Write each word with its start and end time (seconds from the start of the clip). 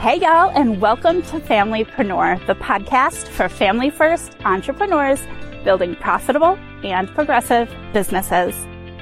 Hey, 0.00 0.16
y'all, 0.18 0.48
and 0.54 0.80
welcome 0.80 1.20
to 1.24 1.38
Familypreneur, 1.40 2.46
the 2.46 2.54
podcast 2.54 3.28
for 3.28 3.50
family 3.50 3.90
first 3.90 4.34
entrepreneurs 4.46 5.20
building 5.62 5.94
profitable 5.94 6.58
and 6.82 7.06
progressive 7.10 7.70
businesses. 7.92 8.54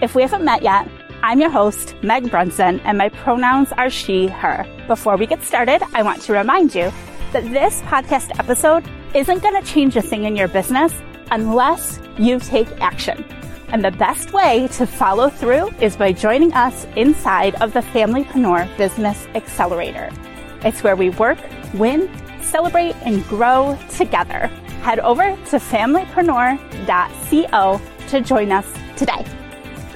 If 0.03 0.17
we 0.17 0.23
haven't 0.23 0.45
met 0.45 0.63
yet, 0.63 0.89
I'm 1.23 1.39
your 1.39 1.51
host, 1.51 1.95
Meg 2.03 2.29
Brunson, 2.33 2.81
and 2.81 2.99
my 2.99 3.11
pronouns 3.11 3.71
are 3.71 3.91
she, 3.91 4.27
her. 4.27 4.67
Before 4.89 5.17
we 5.17 5.27
get 5.27 5.45
started, 5.45 5.83
I 5.95 6.03
want 6.03 6.21
to 6.23 6.33
remind 6.33 6.75
you 6.75 6.91
that 7.33 7.45
this 7.45 7.81
podcast 7.83 8.37
episode 8.37 8.85
isn't 9.15 9.41
going 9.41 9.63
to 9.63 9.73
change 9.73 9.95
a 9.95 10.03
thing 10.03 10.25
in 10.25 10.35
your 10.35 10.49
business 10.49 10.93
unless 11.31 12.01
you 12.19 12.41
take 12.41 12.69
action. 12.81 13.25
And 13.69 13.85
the 13.85 13.93
best 13.93 14.33
way 14.33 14.67
to 14.73 14.85
follow 14.85 15.29
through 15.29 15.69
is 15.81 15.95
by 15.95 16.11
joining 16.11 16.53
us 16.55 16.89
inside 16.97 17.55
of 17.63 17.73
the 17.73 17.83
Familypreneur 17.83 18.77
Business 18.77 19.29
Accelerator. 19.37 20.11
It's 20.63 20.83
where 20.83 20.97
we 20.97 21.11
work, 21.11 21.39
win, 21.75 22.11
celebrate, 22.41 22.97
and 23.05 23.23
grow 23.27 23.79
together. 23.91 24.47
Head 24.83 24.99
over 25.01 25.25
to 25.25 25.57
familypreneur.co 25.57 27.81
to 28.09 28.21
join 28.21 28.53
us 28.53 28.73
today. 28.97 29.25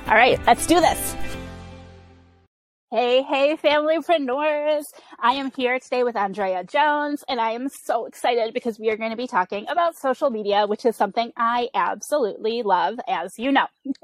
All 0.06 0.14
right, 0.14 0.40
let's 0.46 0.66
do 0.66 0.80
this. 0.80 1.14
Hey, 2.92 3.22
hey, 3.22 3.56
familypreneurs. 3.56 4.84
I 5.18 5.32
am 5.32 5.50
here 5.56 5.80
today 5.80 6.04
with 6.04 6.14
Andrea 6.14 6.62
Jones, 6.62 7.24
and 7.26 7.40
I 7.40 7.52
am 7.52 7.70
so 7.70 8.04
excited 8.04 8.52
because 8.52 8.78
we 8.78 8.90
are 8.90 8.98
going 8.98 9.12
to 9.12 9.16
be 9.16 9.26
talking 9.26 9.64
about 9.70 9.96
social 9.96 10.28
media, 10.28 10.66
which 10.66 10.84
is 10.84 10.94
something 10.94 11.32
I 11.34 11.70
absolutely 11.72 12.62
love, 12.62 12.96
as 13.08 13.38
you 13.38 13.50
know. 13.50 13.64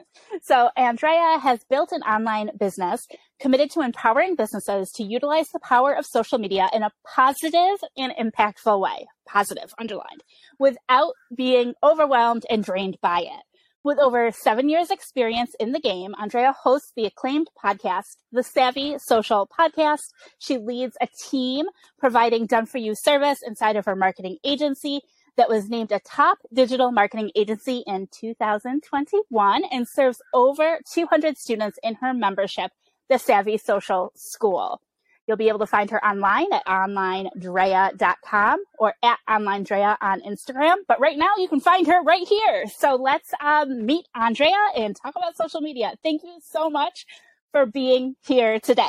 so, 0.42 0.70
Andrea 0.74 1.38
has 1.38 1.62
built 1.68 1.92
an 1.92 2.00
online 2.00 2.52
business 2.58 3.06
committed 3.40 3.70
to 3.70 3.80
empowering 3.80 4.34
businesses 4.34 4.90
to 4.92 5.04
utilize 5.04 5.48
the 5.48 5.60
power 5.60 5.92
of 5.92 6.06
social 6.06 6.38
media 6.38 6.68
in 6.72 6.82
a 6.82 6.92
positive 7.14 7.78
and 7.96 8.12
impactful 8.20 8.80
way. 8.80 9.06
Positive, 9.26 9.72
underlined, 9.78 10.22
without 10.58 11.12
being 11.34 11.74
overwhelmed 11.82 12.44
and 12.50 12.64
drained 12.64 12.98
by 13.00 13.20
it. 13.20 13.42
With 13.84 13.98
over 13.98 14.30
seven 14.32 14.68
years 14.68 14.90
experience 14.90 15.52
in 15.60 15.72
the 15.72 15.80
game, 15.80 16.14
Andrea 16.20 16.52
hosts 16.52 16.92
the 16.96 17.06
acclaimed 17.06 17.48
podcast, 17.64 18.16
The 18.32 18.42
Savvy 18.42 18.96
Social 18.98 19.48
Podcast. 19.48 20.00
She 20.38 20.58
leads 20.58 20.96
a 21.00 21.08
team 21.30 21.66
providing 21.98 22.46
done 22.46 22.66
for 22.66 22.78
you 22.78 22.94
service 22.94 23.38
inside 23.46 23.76
of 23.76 23.84
her 23.84 23.94
marketing 23.94 24.38
agency 24.44 25.00
that 25.38 25.48
was 25.48 25.70
named 25.70 25.92
a 25.92 26.00
top 26.00 26.38
digital 26.52 26.90
marketing 26.90 27.30
agency 27.36 27.84
in 27.86 28.08
2021 28.20 29.62
and 29.70 29.86
serves 29.88 30.20
over 30.34 30.80
200 30.92 31.38
students 31.38 31.78
in 31.82 31.94
her 31.94 32.12
membership, 32.12 32.72
The 33.08 33.18
Savvy 33.18 33.58
Social 33.58 34.12
School. 34.14 34.80
You'll 35.26 35.36
be 35.36 35.48
able 35.48 35.58
to 35.58 35.66
find 35.66 35.90
her 35.90 36.02
online 36.02 36.50
at 36.52 36.64
onlinedrea.com 36.64 38.64
or 38.78 38.94
at 39.02 39.18
onlinedrea 39.28 39.98
on 40.00 40.22
Instagram. 40.22 40.76
But 40.88 41.00
right 41.00 41.18
now 41.18 41.32
you 41.36 41.48
can 41.48 41.60
find 41.60 41.86
her 41.86 42.02
right 42.02 42.26
here. 42.26 42.64
So 42.74 42.94
let's 42.94 43.34
um, 43.38 43.84
meet 43.84 44.06
Andrea 44.14 44.56
and 44.74 44.96
talk 44.96 45.16
about 45.16 45.36
social 45.36 45.60
media. 45.60 45.92
Thank 46.02 46.22
you 46.22 46.38
so 46.42 46.70
much 46.70 47.04
for 47.52 47.66
being 47.66 48.16
here 48.26 48.58
today. 48.58 48.88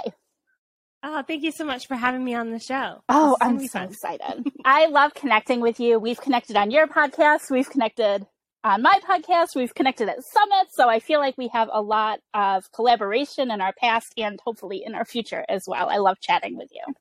Oh, 1.03 1.23
thank 1.27 1.43
you 1.43 1.51
so 1.51 1.65
much 1.65 1.87
for 1.87 1.95
having 1.95 2.23
me 2.23 2.35
on 2.35 2.51
the 2.51 2.59
show. 2.59 3.01
Oh, 3.09 3.37
I'm 3.39 3.59
so 3.59 3.67
fun. 3.79 3.89
excited. 3.89 4.51
I 4.65 4.87
love 4.87 5.13
connecting 5.13 5.61
with 5.61 5.79
you. 5.79 5.99
We've 5.99 6.19
connected 6.19 6.55
on 6.55 6.71
your 6.71 6.87
podcast. 6.87 7.49
We've 7.49 7.69
connected 7.69 8.25
on 8.63 8.81
my 8.81 8.99
podcast. 9.07 9.55
We've 9.55 9.73
connected 9.73 10.09
at 10.09 10.23
summits. 10.23 10.75
So 10.75 10.89
I 10.89 10.99
feel 10.99 11.19
like 11.19 11.37
we 11.37 11.49
have 11.49 11.69
a 11.71 11.81
lot 11.81 12.19
of 12.33 12.71
collaboration 12.71 13.51
in 13.51 13.61
our 13.61 13.73
past 13.73 14.13
and 14.17 14.39
hopefully 14.43 14.83
in 14.85 14.95
our 14.95 15.05
future 15.05 15.45
as 15.47 15.63
well. 15.67 15.89
I 15.89 15.97
love 15.97 16.19
chatting 16.19 16.57
with 16.57 16.69
you. 16.71 16.93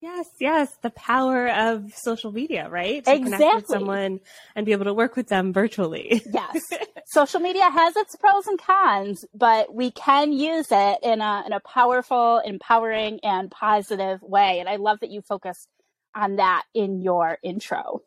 Yes, 0.00 0.28
yes, 0.38 0.76
the 0.82 0.90
power 0.90 1.48
of 1.48 1.94
social 1.94 2.30
media, 2.30 2.68
right? 2.68 3.02
To 3.06 3.14
exactly. 3.14 3.38
connect 3.38 3.56
with 3.56 3.66
someone 3.68 4.20
and 4.54 4.66
be 4.66 4.72
able 4.72 4.84
to 4.84 4.92
work 4.92 5.16
with 5.16 5.28
them 5.28 5.50
virtually. 5.54 6.22
yes. 6.30 6.60
Social 7.06 7.40
media 7.40 7.70
has 7.70 7.96
its 7.96 8.14
pros 8.16 8.46
and 8.46 8.58
cons, 8.58 9.24
but 9.32 9.74
we 9.74 9.90
can 9.90 10.32
use 10.32 10.66
it 10.70 10.98
in 11.02 11.22
a 11.22 11.44
in 11.46 11.52
a 11.52 11.60
powerful, 11.60 12.42
empowering 12.44 13.20
and 13.22 13.50
positive 13.50 14.20
way. 14.20 14.58
And 14.60 14.68
I 14.68 14.76
love 14.76 15.00
that 15.00 15.10
you 15.10 15.22
focused 15.22 15.68
on 16.14 16.36
that 16.36 16.64
in 16.74 17.00
your 17.00 17.38
intro. 17.42 18.02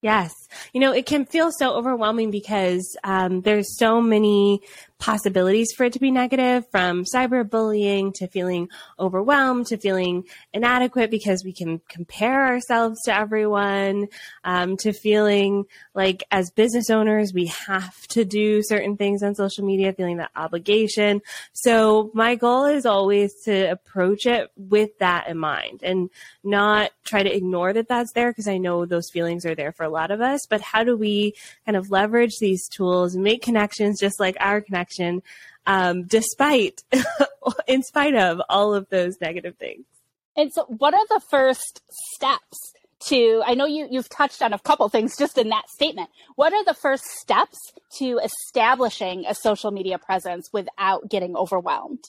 Yes. 0.00 0.32
You 0.72 0.80
know, 0.80 0.92
it 0.92 1.06
can 1.06 1.24
feel 1.24 1.50
so 1.50 1.74
overwhelming 1.74 2.30
because 2.30 2.96
um, 3.02 3.40
there's 3.40 3.76
so 3.76 4.00
many 4.00 4.60
possibilities 4.98 5.72
for 5.76 5.84
it 5.84 5.92
to 5.92 6.00
be 6.00 6.10
negative 6.10 6.66
from 6.70 7.04
cyberbullying 7.04 8.12
to 8.14 8.26
feeling 8.26 8.68
overwhelmed 8.98 9.66
to 9.66 9.76
feeling 9.76 10.24
inadequate 10.52 11.10
because 11.10 11.44
we 11.44 11.52
can 11.52 11.80
compare 11.88 12.46
ourselves 12.46 13.00
to 13.04 13.14
everyone 13.14 14.08
um, 14.42 14.76
to 14.76 14.92
feeling 14.92 15.64
like 15.94 16.24
as 16.30 16.50
business 16.50 16.90
owners 16.90 17.32
we 17.32 17.46
have 17.46 17.96
to 18.08 18.24
do 18.24 18.60
certain 18.62 18.96
things 18.96 19.22
on 19.22 19.34
social 19.34 19.64
media 19.64 19.92
feeling 19.92 20.16
that 20.16 20.30
obligation. 20.34 21.20
So 21.52 22.10
my 22.12 22.34
goal 22.34 22.64
is 22.64 22.84
always 22.84 23.32
to 23.44 23.70
approach 23.70 24.26
it 24.26 24.50
with 24.56 24.98
that 24.98 25.28
in 25.28 25.38
mind 25.38 25.80
and 25.84 26.10
not 26.42 26.90
try 27.04 27.22
to 27.22 27.34
ignore 27.34 27.72
that 27.72 27.88
that's 27.88 28.12
there 28.12 28.30
because 28.30 28.48
i 28.48 28.58
know 28.58 28.84
those 28.84 29.10
feelings 29.10 29.46
are 29.46 29.54
there 29.54 29.72
for 29.72 29.84
a 29.84 29.88
lot 29.88 30.10
of 30.10 30.20
us 30.20 30.46
but 30.48 30.60
how 30.60 30.84
do 30.84 30.96
we 30.96 31.34
kind 31.64 31.76
of 31.76 31.90
leverage 31.90 32.38
these 32.38 32.68
tools 32.68 33.14
and 33.14 33.24
make 33.24 33.42
connections 33.42 33.98
just 33.98 34.20
like 34.20 34.36
our 34.40 34.60
connection 34.60 34.87
connection, 34.88 35.22
um, 35.66 36.04
despite, 36.04 36.82
in 37.66 37.82
spite 37.82 38.14
of 38.14 38.40
all 38.48 38.74
of 38.74 38.88
those 38.90 39.20
negative 39.20 39.56
things. 39.56 39.84
And 40.36 40.52
so, 40.52 40.64
what 40.64 40.94
are 40.94 41.06
the 41.08 41.20
first 41.30 41.82
steps 42.14 42.72
to? 43.08 43.42
I 43.44 43.54
know 43.54 43.66
you 43.66 43.88
you've 43.90 44.08
touched 44.08 44.42
on 44.42 44.52
a 44.52 44.58
couple 44.58 44.88
things 44.88 45.16
just 45.16 45.36
in 45.36 45.48
that 45.48 45.68
statement. 45.68 46.10
What 46.36 46.52
are 46.52 46.64
the 46.64 46.74
first 46.74 47.04
steps 47.04 47.58
to 47.98 48.20
establishing 48.22 49.24
a 49.26 49.34
social 49.34 49.70
media 49.70 49.98
presence 49.98 50.48
without 50.52 51.08
getting 51.08 51.36
overwhelmed? 51.36 52.04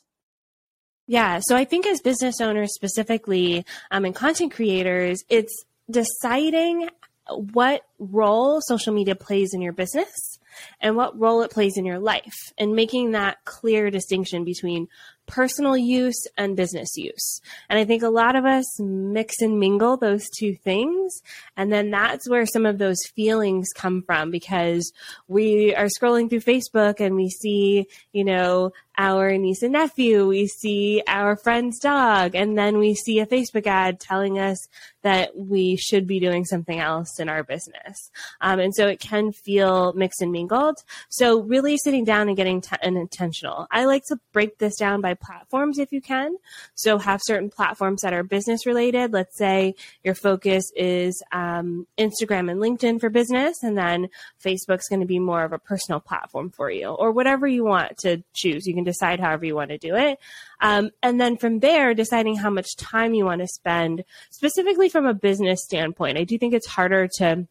Yeah, 1.07 1.39
so 1.41 1.55
I 1.55 1.65
think 1.65 1.87
as 1.87 2.01
business 2.01 2.39
owners 2.39 2.75
specifically, 2.75 3.65
um, 3.89 4.05
and 4.05 4.13
content 4.13 4.51
creators, 4.51 5.23
it's 5.27 5.65
deciding 5.89 6.87
what 7.31 7.81
role 7.99 8.61
social 8.61 8.93
media 8.93 9.15
plays 9.15 9.53
in 9.53 9.61
your 9.61 9.73
business 9.73 10.39
and 10.81 10.95
what 10.95 11.19
role 11.19 11.41
it 11.41 11.51
plays 11.51 11.77
in 11.77 11.85
your 11.85 11.99
life 11.99 12.53
and 12.57 12.75
making 12.75 13.11
that 13.11 13.43
clear 13.45 13.89
distinction 13.89 14.43
between 14.43 14.87
personal 15.29 15.77
use 15.77 16.25
and 16.37 16.57
business 16.57 16.97
use. 16.97 17.39
And 17.69 17.77
I 17.77 17.85
think 17.85 18.01
a 18.01 18.09
lot 18.09 18.35
of 18.35 18.45
us 18.45 18.79
mix 18.79 19.41
and 19.41 19.59
mingle 19.59 19.95
those 19.95 20.27
two 20.37 20.55
things. 20.55 21.21
And 21.55 21.71
then 21.71 21.91
that's 21.91 22.27
where 22.27 22.47
some 22.47 22.65
of 22.65 22.79
those 22.79 22.97
feelings 23.15 23.67
come 23.75 24.01
from 24.01 24.31
because 24.31 24.91
we 25.27 25.75
are 25.75 25.85
scrolling 25.85 26.29
through 26.29 26.39
Facebook 26.39 26.99
and 26.99 27.15
we 27.15 27.29
see, 27.29 27.87
you 28.11 28.23
know, 28.23 28.71
our 28.99 29.37
niece 29.37 29.63
and 29.63 29.71
nephew, 29.71 30.27
we 30.27 30.45
see 30.45 31.01
our 31.07 31.37
friend's 31.37 31.79
dog, 31.79 32.35
and 32.35 32.57
then 32.57 32.79
we 32.79 32.93
see 32.93 33.19
a 33.19 33.25
Facebook 33.25 33.65
ad 33.65 33.97
telling 33.97 34.37
us 34.37 34.67
that 35.03 35.37
we 35.37 35.77
should 35.77 36.05
be 36.05 36.19
doing 36.19 36.43
something 36.43 36.77
else 36.77 37.17
in 37.17 37.29
our 37.29 37.41
business. 37.41 38.11
Um, 38.41 38.59
and 38.59 38.75
so 38.75 38.87
it 38.87 38.99
can 38.99 39.31
feel 39.31 39.93
mixed 39.93 40.21
and 40.21 40.33
mingled. 40.33 40.83
So 41.07 41.39
really 41.39 41.77
sitting 41.77 42.03
down 42.03 42.27
and 42.27 42.35
getting 42.35 42.59
t- 42.59 42.75
intentional. 42.83 43.67
I 43.71 43.85
like 43.85 44.03
to 44.09 44.19
break 44.33 44.57
this 44.57 44.75
down 44.75 44.99
by 44.99 45.13
platforms 45.13 45.79
if 45.79 45.93
you 45.93 46.01
can. 46.01 46.35
So 46.75 46.97
have 46.97 47.21
certain 47.23 47.49
platforms 47.49 48.01
that 48.01 48.11
are 48.11 48.23
business 48.23 48.65
related. 48.65 49.13
Let's 49.13 49.37
say 49.37 49.75
your 50.03 50.15
focus 50.15 50.69
is 50.75 51.23
um, 51.31 51.87
Instagram 51.97 52.51
and 52.51 52.59
LinkedIn 52.59 52.99
for 52.99 53.09
business, 53.09 53.63
and 53.63 53.77
then 53.77 54.09
Facebook's 54.43 54.89
going 54.89 54.99
to 54.99 55.05
be 55.05 55.19
more 55.19 55.45
of 55.45 55.53
a 55.53 55.59
personal 55.59 56.01
platform 56.01 56.49
for 56.49 56.69
you, 56.69 56.89
or 56.89 57.13
whatever 57.13 57.47
you 57.47 57.63
want 57.63 57.97
to 57.99 58.21
choose. 58.33 58.67
You 58.67 58.73
can 58.73 58.83
decide 58.91 59.19
however 59.19 59.45
you 59.45 59.55
want 59.55 59.69
to 59.69 59.77
do 59.77 59.95
it. 59.95 60.19
Um, 60.61 60.91
and 61.01 61.19
then 61.21 61.37
from 61.37 61.59
there, 61.59 61.93
deciding 61.93 62.35
how 62.37 62.49
much 62.49 62.75
time 62.75 63.13
you 63.13 63.25
want 63.25 63.41
to 63.41 63.47
spend, 63.47 64.03
specifically 64.29 64.89
from 64.89 65.05
a 65.05 65.13
business 65.13 65.63
standpoint. 65.63 66.17
I 66.17 66.23
do 66.23 66.37
think 66.37 66.53
it's 66.53 66.67
harder 66.67 67.07
to 67.17 67.47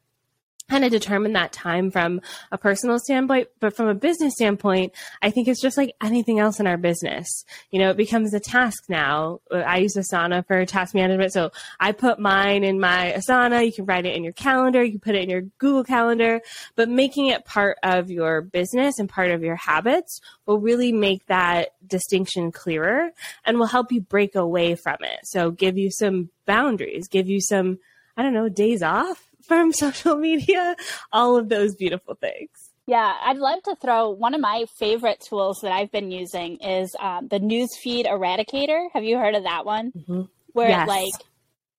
kind 0.69 0.85
of 0.85 0.91
determine 0.91 1.33
that 1.33 1.53
time 1.53 1.91
from 1.91 2.21
a 2.53 2.59
personal 2.59 2.99
standpoint, 2.99 3.49
but 3.59 3.75
from 3.75 3.89
a 3.89 3.95
business 3.95 4.35
standpoint, 4.35 4.93
I 5.23 5.31
think 5.31 5.49
it's 5.49 5.63
just 5.63 5.77
like 5.77 5.95
anything 6.03 6.39
else 6.39 6.61
in 6.61 6.67
our 6.67 6.77
business. 6.77 7.45
You 7.71 7.81
know, 7.81 7.91
it 7.91 7.97
becomes 7.97 8.35
a 8.35 8.41
task 8.41 8.85
now. 8.89 9.41
I 9.51 9.79
use 9.79 9.97
Asana 9.97 10.47
for 10.47 10.65
task 10.67 10.95
management. 10.95 11.33
So 11.33 11.51
I 11.81 11.93
put 11.93 12.19
mine 12.19 12.65
in 12.65 12.81
my 12.81 13.15
Asana. 13.17 13.65
You 13.65 13.73
can 13.73 13.87
write 13.87 14.05
it 14.05 14.15
in 14.15 14.25
your 14.25 14.33
calendar. 14.35 14.85
You 14.85 14.93
can 14.93 15.01
put 15.01 15.15
it 15.15 15.23
in 15.23 15.31
your 15.31 15.43
Google 15.59 15.85
calendar, 15.85 16.41
but 16.77 16.89
making 16.89 17.29
it 17.29 17.45
part 17.45 17.79
of 17.83 18.11
your 18.11 18.43
business 18.43 18.99
and 18.99 19.09
part 19.09 19.31
of 19.31 19.43
your 19.43 19.57
habits 19.57 20.21
will 20.45 20.61
really 20.61 20.93
make 20.93 21.27
that 21.27 21.71
distinction 21.87 22.53
clearer 22.53 23.11
and 23.45 23.59
will 23.59 23.67
help 23.67 23.91
you 23.91 24.01
break 24.01 24.35
away 24.35 24.75
from 24.75 24.97
it. 25.01 25.21
So 25.25 25.51
give 25.51 25.79
you 25.79 25.91
some 25.91 26.31
boundaries, 26.47 27.09
give 27.09 27.29
you 27.29 27.41
some, 27.41 27.79
I 28.17 28.23
don't 28.23 28.35
know, 28.35 28.49
days 28.49 28.83
off 28.83 29.28
from 29.49 29.73
social 29.73 30.17
media, 30.17 30.77
all 31.13 31.37
of 31.37 31.49
those 31.49 31.75
beautiful 31.75 32.15
things. 32.15 32.51
Yeah, 32.87 33.13
I'd 33.23 33.37
love 33.37 33.63
to 33.65 33.77
throw 33.77 34.11
one 34.11 34.35
of 34.35 34.41
my 34.41 34.65
favorite 34.79 35.23
tools 35.29 35.59
that 35.63 35.73
I've 35.73 35.91
been 35.91 36.11
using 36.11 36.57
is 36.57 36.95
um, 36.99 37.29
the 37.29 37.39
newsfeed 37.39 38.07
eradicator. 38.07 38.87
Have 38.95 39.05
you 39.05 39.19
heard 39.19 39.35
of 39.35 39.43
that 39.43 39.67
one? 39.67 39.93
Mm-hmm. 39.93 40.23
Where 40.53 40.71
yes. 40.71 40.89
like 40.89 41.13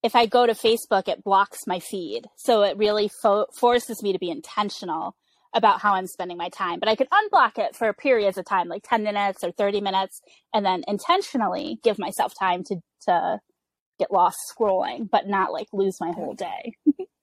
if 0.04 0.16
I 0.16 0.27
go 0.27 0.45
to 0.45 0.54
Facebook, 0.54 1.07
it 1.07 1.24
blocks 1.24 1.60
my 1.66 1.80
feed, 1.80 2.27
so 2.36 2.62
it 2.62 2.77
really 2.77 3.10
fo- 3.24 3.48
forces 3.57 4.04
me 4.04 4.13
to 4.13 4.19
be 4.19 4.30
intentional 4.30 5.15
about 5.54 5.81
how 5.81 5.94
I'm 5.95 6.06
spending 6.06 6.38
my 6.38 6.50
time. 6.50 6.80
But 6.80 6.89
I 6.89 6.95
could 6.95 7.10
unblock 7.10 7.57
it 7.57 7.75
for 7.75 7.92
periods 7.92 8.38
of 8.38 8.45
time, 8.45 8.68
like 8.68 8.83
ten 8.88 9.04
minutes 9.04 9.44
or 9.44 9.51
thirty 9.51 9.81
minutes, 9.81 10.22
and 10.54 10.63
then 10.63 10.83
intentionally 10.88 11.80
give 11.83 11.98
myself 11.98 12.33
time 12.39 12.63
to 12.65 12.75
to 13.07 13.39
get 13.98 14.12
lost 14.12 14.38
scrolling, 14.56 15.10
but 15.10 15.27
not 15.27 15.51
like 15.51 15.68
lose 15.74 15.98
my 16.00 16.12
whole 16.12 16.36
day. 16.36 16.74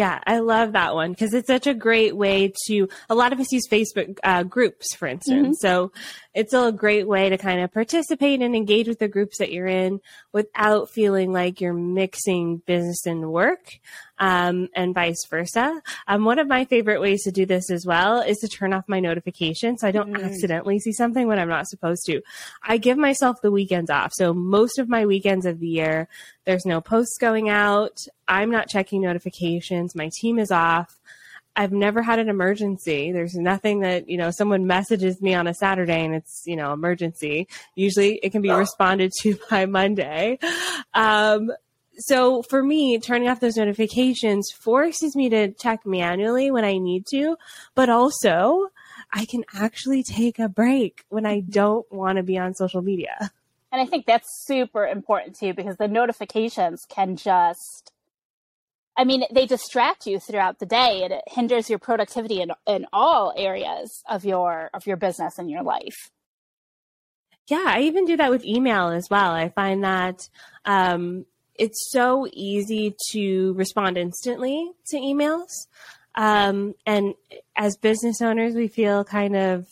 Yeah, 0.00 0.18
I 0.26 0.38
love 0.38 0.72
that 0.72 0.94
one 0.94 1.10
because 1.10 1.34
it's 1.34 1.46
such 1.46 1.66
a 1.66 1.74
great 1.74 2.16
way 2.16 2.54
to. 2.68 2.88
A 3.10 3.14
lot 3.14 3.34
of 3.34 3.38
us 3.38 3.52
use 3.52 3.68
Facebook 3.70 4.18
uh, 4.24 4.44
groups, 4.44 4.94
for 4.94 5.06
instance. 5.06 5.58
Mm-hmm. 5.58 5.66
So 5.66 5.92
it's 6.32 6.54
a 6.54 6.72
great 6.72 7.06
way 7.06 7.28
to 7.28 7.36
kind 7.36 7.60
of 7.60 7.70
participate 7.70 8.40
and 8.40 8.56
engage 8.56 8.88
with 8.88 8.98
the 8.98 9.08
groups 9.08 9.36
that 9.40 9.52
you're 9.52 9.66
in 9.66 10.00
without 10.32 10.88
feeling 10.88 11.34
like 11.34 11.60
you're 11.60 11.74
mixing 11.74 12.62
business 12.64 13.04
and 13.04 13.30
work 13.30 13.72
um, 14.20 14.68
and 14.74 14.94
vice 14.94 15.24
versa. 15.28 15.82
Um, 16.06 16.24
one 16.24 16.38
of 16.38 16.46
my 16.46 16.66
favorite 16.66 17.00
ways 17.00 17.24
to 17.24 17.32
do 17.32 17.46
this 17.46 17.70
as 17.70 17.86
well 17.86 18.20
is 18.20 18.38
to 18.38 18.48
turn 18.48 18.72
off 18.72 18.84
my 18.86 19.00
notifications 19.00 19.80
so 19.80 19.88
I 19.88 19.90
don't 19.90 20.12
mm. 20.12 20.22
accidentally 20.22 20.78
see 20.78 20.92
something 20.92 21.26
when 21.26 21.38
I'm 21.38 21.48
not 21.48 21.66
supposed 21.66 22.04
to. 22.06 22.20
I 22.62 22.76
give 22.76 22.98
myself 22.98 23.38
the 23.42 23.50
weekends 23.50 23.90
off. 23.90 24.12
So 24.14 24.34
most 24.34 24.78
of 24.78 24.88
my 24.88 25.06
weekends 25.06 25.46
of 25.46 25.58
the 25.58 25.68
year, 25.68 26.06
there's 26.44 26.66
no 26.66 26.80
posts 26.80 27.16
going 27.18 27.48
out. 27.48 27.96
I'm 28.28 28.50
not 28.50 28.68
checking 28.68 29.00
notifications. 29.00 29.94
My 29.94 30.10
team 30.20 30.38
is 30.38 30.50
off. 30.50 30.98
I've 31.56 31.72
never 31.72 32.02
had 32.02 32.18
an 32.18 32.28
emergency. 32.28 33.12
There's 33.12 33.34
nothing 33.34 33.80
that, 33.80 34.08
you 34.08 34.16
know, 34.16 34.30
someone 34.30 34.66
messages 34.66 35.20
me 35.20 35.34
on 35.34 35.46
a 35.46 35.54
Saturday 35.54 36.04
and 36.04 36.14
it's, 36.14 36.42
you 36.46 36.56
know, 36.56 36.72
emergency. 36.72 37.48
Usually 37.74 38.20
it 38.22 38.30
can 38.30 38.42
be 38.42 38.50
responded 38.50 39.12
to 39.22 39.36
by 39.50 39.66
Monday. 39.66 40.38
Um, 40.94 41.50
so 42.00 42.42
for 42.42 42.62
me, 42.62 42.98
turning 42.98 43.28
off 43.28 43.40
those 43.40 43.56
notifications 43.56 44.50
forces 44.50 45.14
me 45.14 45.28
to 45.28 45.52
check 45.52 45.86
manually 45.86 46.50
when 46.50 46.64
I 46.64 46.78
need 46.78 47.06
to, 47.12 47.36
but 47.74 47.88
also 47.88 48.68
I 49.12 49.24
can 49.24 49.44
actually 49.54 50.02
take 50.02 50.38
a 50.38 50.48
break 50.48 51.04
when 51.08 51.26
I 51.26 51.40
don't 51.40 51.90
want 51.92 52.16
to 52.16 52.22
be 52.22 52.38
on 52.38 52.54
social 52.54 52.82
media. 52.82 53.30
And 53.72 53.80
I 53.80 53.86
think 53.86 54.06
that's 54.06 54.26
super 54.46 54.86
important 54.86 55.36
too 55.38 55.54
because 55.54 55.76
the 55.76 55.88
notifications 55.88 56.84
can 56.88 57.16
just 57.16 57.92
I 58.96 59.04
mean, 59.04 59.24
they 59.32 59.46
distract 59.46 60.06
you 60.06 60.18
throughout 60.18 60.58
the 60.58 60.66
day 60.66 61.04
and 61.04 61.12
it 61.14 61.22
hinders 61.26 61.70
your 61.70 61.78
productivity 61.78 62.42
in 62.42 62.52
in 62.66 62.86
all 62.92 63.32
areas 63.36 64.02
of 64.08 64.24
your 64.24 64.70
of 64.74 64.86
your 64.86 64.96
business 64.96 65.38
and 65.38 65.50
your 65.50 65.62
life. 65.62 66.10
Yeah, 67.48 67.64
I 67.66 67.80
even 67.82 68.04
do 68.04 68.16
that 68.16 68.30
with 68.30 68.44
email 68.44 68.88
as 68.88 69.08
well. 69.10 69.32
I 69.32 69.48
find 69.48 69.82
that 69.82 70.28
um, 70.64 71.26
it's 71.60 71.90
so 71.90 72.26
easy 72.32 72.96
to 73.12 73.52
respond 73.52 73.98
instantly 73.98 74.72
to 74.86 74.96
emails. 74.96 75.50
Um, 76.14 76.74
and 76.86 77.14
as 77.54 77.76
business 77.76 78.22
owners, 78.22 78.54
we 78.54 78.66
feel 78.66 79.04
kind 79.04 79.36
of 79.36 79.66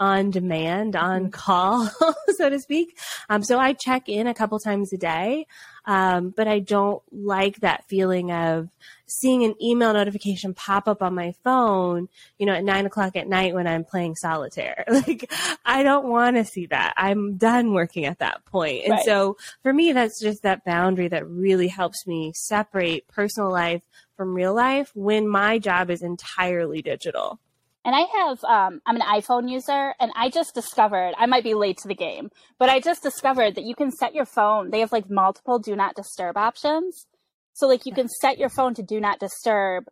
on 0.00 0.30
demand, 0.30 0.96
on 0.96 1.22
mm-hmm. 1.22 1.30
call, 1.30 1.88
so 2.36 2.50
to 2.50 2.58
speak. 2.58 2.98
Um, 3.30 3.44
so 3.44 3.58
I 3.58 3.72
check 3.72 4.08
in 4.08 4.26
a 4.26 4.34
couple 4.34 4.58
times 4.58 4.92
a 4.92 4.98
day. 4.98 5.46
Um, 5.88 6.34
but 6.36 6.46
I 6.46 6.58
don't 6.58 7.02
like 7.10 7.60
that 7.60 7.88
feeling 7.88 8.30
of 8.30 8.68
seeing 9.06 9.42
an 9.44 9.54
email 9.60 9.94
notification 9.94 10.52
pop 10.52 10.86
up 10.86 11.02
on 11.02 11.14
my 11.14 11.32
phone, 11.42 12.10
you 12.38 12.44
know, 12.44 12.52
at 12.52 12.62
nine 12.62 12.84
o'clock 12.84 13.16
at 13.16 13.26
night 13.26 13.54
when 13.54 13.66
I'm 13.66 13.84
playing 13.84 14.14
solitaire. 14.14 14.84
Like, 14.98 15.32
I 15.64 15.84
don't 15.84 16.08
want 16.08 16.36
to 16.36 16.44
see 16.44 16.66
that. 16.66 16.92
I'm 16.96 17.36
done 17.36 17.72
working 17.72 18.04
at 18.04 18.18
that 18.18 18.44
point. 18.44 18.82
And 18.84 18.92
right. 18.94 19.04
so 19.04 19.38
for 19.62 19.72
me, 19.72 19.92
that's 19.92 20.20
just 20.20 20.42
that 20.42 20.64
boundary 20.64 21.08
that 21.08 21.26
really 21.26 21.68
helps 21.68 22.06
me 22.06 22.32
separate 22.34 23.06
personal 23.08 23.50
life 23.50 23.82
from 24.16 24.34
real 24.34 24.54
life 24.54 24.90
when 24.94 25.26
my 25.26 25.58
job 25.58 25.88
is 25.88 26.02
entirely 26.02 26.82
digital. 26.82 27.38
And 27.84 27.94
I 27.94 28.00
have, 28.00 28.44
um, 28.44 28.80
I'm 28.86 28.96
an 28.96 29.02
iPhone 29.02 29.50
user, 29.50 29.94
and 30.00 30.10
I 30.14 30.30
just 30.30 30.54
discovered, 30.54 31.14
I 31.16 31.26
might 31.26 31.44
be 31.44 31.54
late 31.54 31.78
to 31.78 31.88
the 31.88 31.94
game, 31.94 32.30
but 32.58 32.68
I 32.68 32.80
just 32.80 33.02
discovered 33.02 33.54
that 33.54 33.64
you 33.64 33.74
can 33.74 33.90
set 33.90 34.14
your 34.14 34.26
phone, 34.26 34.70
they 34.70 34.80
have 34.80 34.92
like 34.92 35.08
multiple 35.08 35.58
do 35.58 35.74
not 35.76 35.94
disturb 35.94 36.36
options. 36.36 37.06
So, 37.54 37.66
like, 37.66 37.86
you 37.86 37.92
can 37.92 38.08
set 38.08 38.38
your 38.38 38.50
phone 38.50 38.74
to 38.74 38.82
do 38.82 39.00
not 39.00 39.18
disturb, 39.18 39.84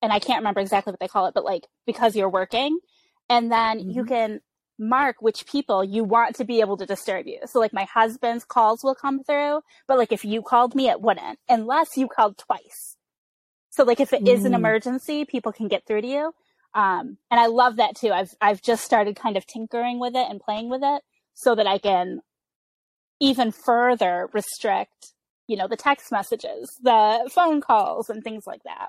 and 0.00 0.12
I 0.12 0.18
can't 0.18 0.40
remember 0.40 0.60
exactly 0.60 0.92
what 0.92 1.00
they 1.00 1.08
call 1.08 1.26
it, 1.26 1.34
but 1.34 1.44
like, 1.44 1.66
because 1.86 2.16
you're 2.16 2.28
working. 2.28 2.78
And 3.28 3.50
then 3.50 3.78
mm-hmm. 3.78 3.90
you 3.90 4.04
can 4.04 4.40
mark 4.78 5.16
which 5.20 5.46
people 5.46 5.84
you 5.84 6.02
want 6.02 6.34
to 6.36 6.44
be 6.44 6.60
able 6.60 6.76
to 6.78 6.86
disturb 6.86 7.26
you. 7.26 7.38
So, 7.46 7.60
like, 7.60 7.72
my 7.72 7.84
husband's 7.84 8.44
calls 8.44 8.82
will 8.82 8.94
come 8.94 9.22
through, 9.22 9.60
but 9.86 9.98
like, 9.98 10.12
if 10.12 10.24
you 10.24 10.42
called 10.42 10.74
me, 10.74 10.88
it 10.88 11.00
wouldn't, 11.00 11.38
unless 11.48 11.96
you 11.96 12.08
called 12.08 12.38
twice. 12.38 12.96
So, 13.70 13.84
like, 13.84 14.00
if 14.00 14.12
it 14.12 14.26
is 14.26 14.44
an 14.44 14.52
mm. 14.52 14.56
emergency, 14.56 15.24
people 15.24 15.52
can 15.52 15.68
get 15.68 15.86
through 15.86 16.02
to 16.02 16.08
you. 16.08 16.32
Um, 16.74 17.18
and 17.30 17.38
I 17.38 17.46
love 17.46 17.76
that 17.76 17.96
too. 17.96 18.12
I've 18.12 18.34
I've 18.40 18.62
just 18.62 18.84
started 18.84 19.16
kind 19.16 19.36
of 19.36 19.46
tinkering 19.46 19.98
with 19.98 20.14
it 20.14 20.26
and 20.28 20.40
playing 20.40 20.70
with 20.70 20.82
it 20.82 21.02
so 21.34 21.54
that 21.54 21.66
I 21.66 21.78
can 21.78 22.20
even 23.20 23.52
further 23.52 24.28
restrict, 24.32 25.12
you 25.46 25.56
know, 25.56 25.68
the 25.68 25.76
text 25.76 26.10
messages, 26.10 26.68
the 26.82 27.30
phone 27.32 27.60
calls, 27.60 28.08
and 28.10 28.24
things 28.24 28.44
like 28.46 28.62
that. 28.64 28.88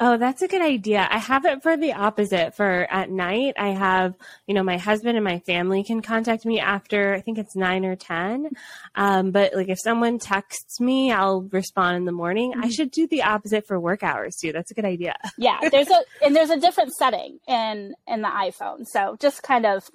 Oh, 0.00 0.16
that's 0.16 0.42
a 0.42 0.48
good 0.48 0.60
idea. 0.60 1.06
I 1.08 1.18
have 1.18 1.44
it 1.44 1.62
for 1.62 1.76
the 1.76 1.92
opposite. 1.92 2.56
For 2.56 2.86
at 2.90 3.10
night, 3.10 3.54
I 3.56 3.68
have, 3.68 4.14
you 4.46 4.54
know, 4.54 4.64
my 4.64 4.76
husband 4.76 5.16
and 5.16 5.22
my 5.22 5.38
family 5.40 5.84
can 5.84 6.02
contact 6.02 6.44
me 6.44 6.58
after, 6.58 7.14
I 7.14 7.20
think 7.20 7.38
it's 7.38 7.54
nine 7.54 7.84
or 7.84 7.94
10. 7.94 8.50
Um, 8.96 9.30
but 9.30 9.54
like 9.54 9.68
if 9.68 9.78
someone 9.78 10.18
texts 10.18 10.80
me, 10.80 11.12
I'll 11.12 11.42
respond 11.42 11.96
in 11.96 12.04
the 12.06 12.12
morning. 12.12 12.52
Mm-hmm. 12.52 12.64
I 12.64 12.70
should 12.70 12.90
do 12.90 13.06
the 13.06 13.22
opposite 13.22 13.68
for 13.68 13.78
work 13.78 14.02
hours 14.02 14.36
too. 14.36 14.52
That's 14.52 14.72
a 14.72 14.74
good 14.74 14.84
idea. 14.84 15.14
yeah. 15.38 15.60
There's 15.70 15.90
a, 15.90 16.02
and 16.24 16.34
there's 16.34 16.50
a 16.50 16.58
different 16.58 16.92
setting 16.94 17.38
in, 17.46 17.94
in 18.08 18.22
the 18.22 18.28
iPhone. 18.28 18.86
So 18.86 19.16
just 19.20 19.44
kind 19.44 19.64
of 19.64 19.88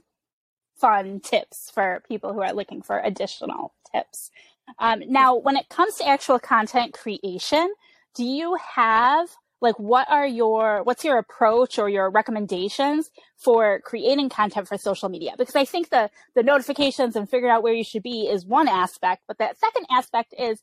fun 0.80 1.20
tips 1.20 1.72
for 1.74 2.02
people 2.08 2.32
who 2.32 2.42
are 2.42 2.54
looking 2.54 2.82
for 2.82 3.00
additional 3.00 3.74
tips. 3.94 4.32
Um, 4.78 5.02
now, 5.08 5.36
when 5.36 5.58
it 5.58 5.68
comes 5.68 5.96
to 5.96 6.08
actual 6.08 6.40
content 6.40 6.94
creation, 6.94 7.74
do 8.16 8.24
you 8.24 8.58
have 8.76 9.28
like 9.62 9.78
what 9.78 10.10
are 10.10 10.26
your 10.26 10.84
what's 10.84 11.04
your 11.04 11.18
approach 11.18 11.78
or 11.78 11.90
your 11.90 12.10
recommendations 12.10 13.10
for 13.38 13.80
creating 13.82 14.30
content 14.30 14.68
for 14.68 14.78
social 14.78 15.10
media? 15.10 15.34
Because 15.38 15.56
i 15.56 15.66
think 15.66 15.90
the 15.90 16.10
the 16.36 16.44
notifications 16.44 17.16
and 17.16 17.30
figuring 17.30 17.52
out 17.54 17.64
where 17.64 17.74
you 17.74 17.84
should 17.84 18.04
be 18.04 18.28
is 18.28 18.46
one 18.46 18.68
aspect 18.68 19.24
but 19.28 19.38
that 19.38 19.58
second 19.58 19.86
aspect 19.92 20.34
is 20.38 20.62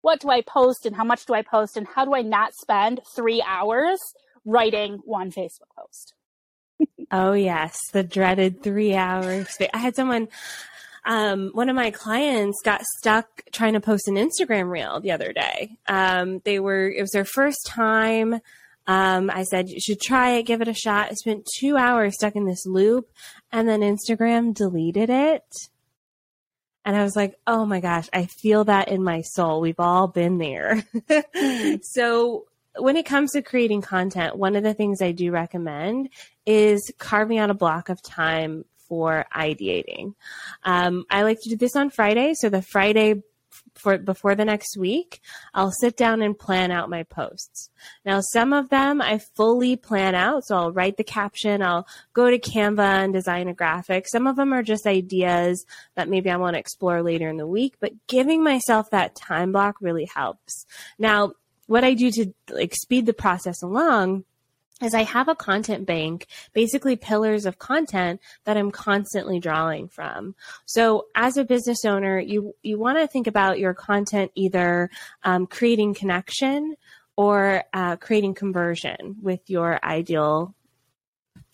what 0.00 0.20
do 0.20 0.30
i 0.30 0.40
post 0.40 0.86
and 0.86 0.96
how 0.96 1.04
much 1.04 1.26
do 1.26 1.34
i 1.34 1.42
post 1.42 1.76
and 1.76 1.86
how 1.94 2.04
do 2.04 2.14
i 2.14 2.22
not 2.22 2.54
spend 2.54 3.00
three 3.14 3.42
hours 3.46 4.00
writing 4.44 5.00
one 5.04 5.30
facebook 5.30 5.70
post? 5.76 6.14
Oh 7.10 7.32
yes. 7.32 7.78
The 7.92 8.02
dreaded 8.02 8.62
three 8.62 8.94
hours. 8.94 9.56
I 9.72 9.78
had 9.78 9.94
someone 9.94 10.28
um, 11.04 11.50
one 11.52 11.68
of 11.68 11.76
my 11.76 11.90
clients 11.90 12.60
got 12.64 12.82
stuck 12.98 13.42
trying 13.52 13.72
to 13.72 13.80
post 13.80 14.08
an 14.08 14.14
Instagram 14.14 14.70
reel 14.70 15.00
the 15.00 15.12
other 15.12 15.32
day. 15.32 15.76
Um, 15.88 16.40
they 16.44 16.60
were, 16.60 16.88
it 16.88 17.00
was 17.00 17.10
their 17.10 17.24
first 17.24 17.66
time. 17.66 18.34
Um, 18.86 19.30
I 19.30 19.44
said, 19.44 19.68
you 19.68 19.80
should 19.80 20.00
try 20.00 20.32
it, 20.34 20.44
give 20.44 20.60
it 20.60 20.68
a 20.68 20.74
shot. 20.74 21.10
I 21.10 21.14
spent 21.14 21.48
two 21.58 21.76
hours 21.76 22.14
stuck 22.14 22.36
in 22.36 22.46
this 22.46 22.66
loop 22.66 23.10
and 23.50 23.68
then 23.68 23.80
Instagram 23.80 24.54
deleted 24.54 25.10
it. 25.10 25.44
And 26.84 26.96
I 26.96 27.04
was 27.04 27.14
like, 27.14 27.36
oh 27.46 27.64
my 27.64 27.80
gosh, 27.80 28.08
I 28.12 28.26
feel 28.26 28.64
that 28.64 28.88
in 28.88 29.04
my 29.04 29.22
soul. 29.22 29.60
We've 29.60 29.78
all 29.78 30.08
been 30.08 30.38
there. 30.38 30.84
so 31.82 32.46
when 32.76 32.96
it 32.96 33.06
comes 33.06 33.32
to 33.32 33.42
creating 33.42 33.82
content, 33.82 34.36
one 34.36 34.56
of 34.56 34.64
the 34.64 34.74
things 34.74 35.00
I 35.00 35.12
do 35.12 35.30
recommend 35.30 36.08
is 36.44 36.92
carving 36.98 37.38
out 37.38 37.50
a 37.50 37.54
block 37.54 37.88
of 37.88 38.02
time 38.02 38.64
for 38.92 39.24
ideating. 39.34 40.12
Um, 40.64 41.06
I 41.08 41.22
like 41.22 41.38
to 41.40 41.48
do 41.48 41.56
this 41.56 41.76
on 41.76 41.88
Friday. 41.88 42.34
So 42.34 42.50
the 42.50 42.60
Friday 42.60 43.22
for 43.74 43.96
before 43.96 44.34
the 44.34 44.44
next 44.44 44.76
week, 44.76 45.22
I'll 45.54 45.72
sit 45.72 45.96
down 45.96 46.20
and 46.20 46.38
plan 46.38 46.70
out 46.70 46.90
my 46.90 47.04
posts. 47.04 47.70
Now, 48.04 48.20
some 48.20 48.52
of 48.52 48.68
them 48.68 49.00
I 49.00 49.18
fully 49.34 49.76
plan 49.76 50.14
out. 50.14 50.44
So 50.44 50.56
I'll 50.56 50.72
write 50.72 50.98
the 50.98 51.04
caption. 51.04 51.62
I'll 51.62 51.86
go 52.12 52.30
to 52.30 52.38
Canva 52.38 53.04
and 53.04 53.14
design 53.14 53.48
a 53.48 53.54
graphic. 53.54 54.08
Some 54.08 54.26
of 54.26 54.36
them 54.36 54.52
are 54.52 54.62
just 54.62 54.86
ideas 54.86 55.64
that 55.94 56.10
maybe 56.10 56.28
I 56.28 56.36
want 56.36 56.52
to 56.52 56.60
explore 56.60 57.02
later 57.02 57.30
in 57.30 57.38
the 57.38 57.46
week, 57.46 57.76
but 57.80 57.92
giving 58.08 58.44
myself 58.44 58.90
that 58.90 59.16
time 59.16 59.52
block 59.52 59.76
really 59.80 60.10
helps. 60.14 60.66
Now, 60.98 61.32
what 61.66 61.82
I 61.82 61.94
do 61.94 62.10
to 62.10 62.34
like 62.50 62.74
speed 62.74 63.06
the 63.06 63.14
process 63.14 63.62
along 63.62 64.24
is 64.84 64.94
I 64.94 65.02
have 65.04 65.28
a 65.28 65.34
content 65.34 65.86
bank, 65.86 66.26
basically 66.52 66.96
pillars 66.96 67.46
of 67.46 67.58
content 67.58 68.20
that 68.44 68.56
I'm 68.56 68.70
constantly 68.70 69.40
drawing 69.40 69.88
from. 69.88 70.34
So 70.66 71.06
as 71.14 71.36
a 71.36 71.44
business 71.44 71.84
owner, 71.84 72.18
you, 72.18 72.54
you 72.62 72.78
want 72.78 72.98
to 72.98 73.06
think 73.06 73.26
about 73.26 73.58
your 73.58 73.74
content 73.74 74.32
either 74.34 74.90
um, 75.22 75.46
creating 75.46 75.94
connection 75.94 76.76
or 77.16 77.64
uh, 77.72 77.96
creating 77.96 78.34
conversion 78.34 79.16
with 79.20 79.40
your 79.48 79.78
ideal 79.84 80.54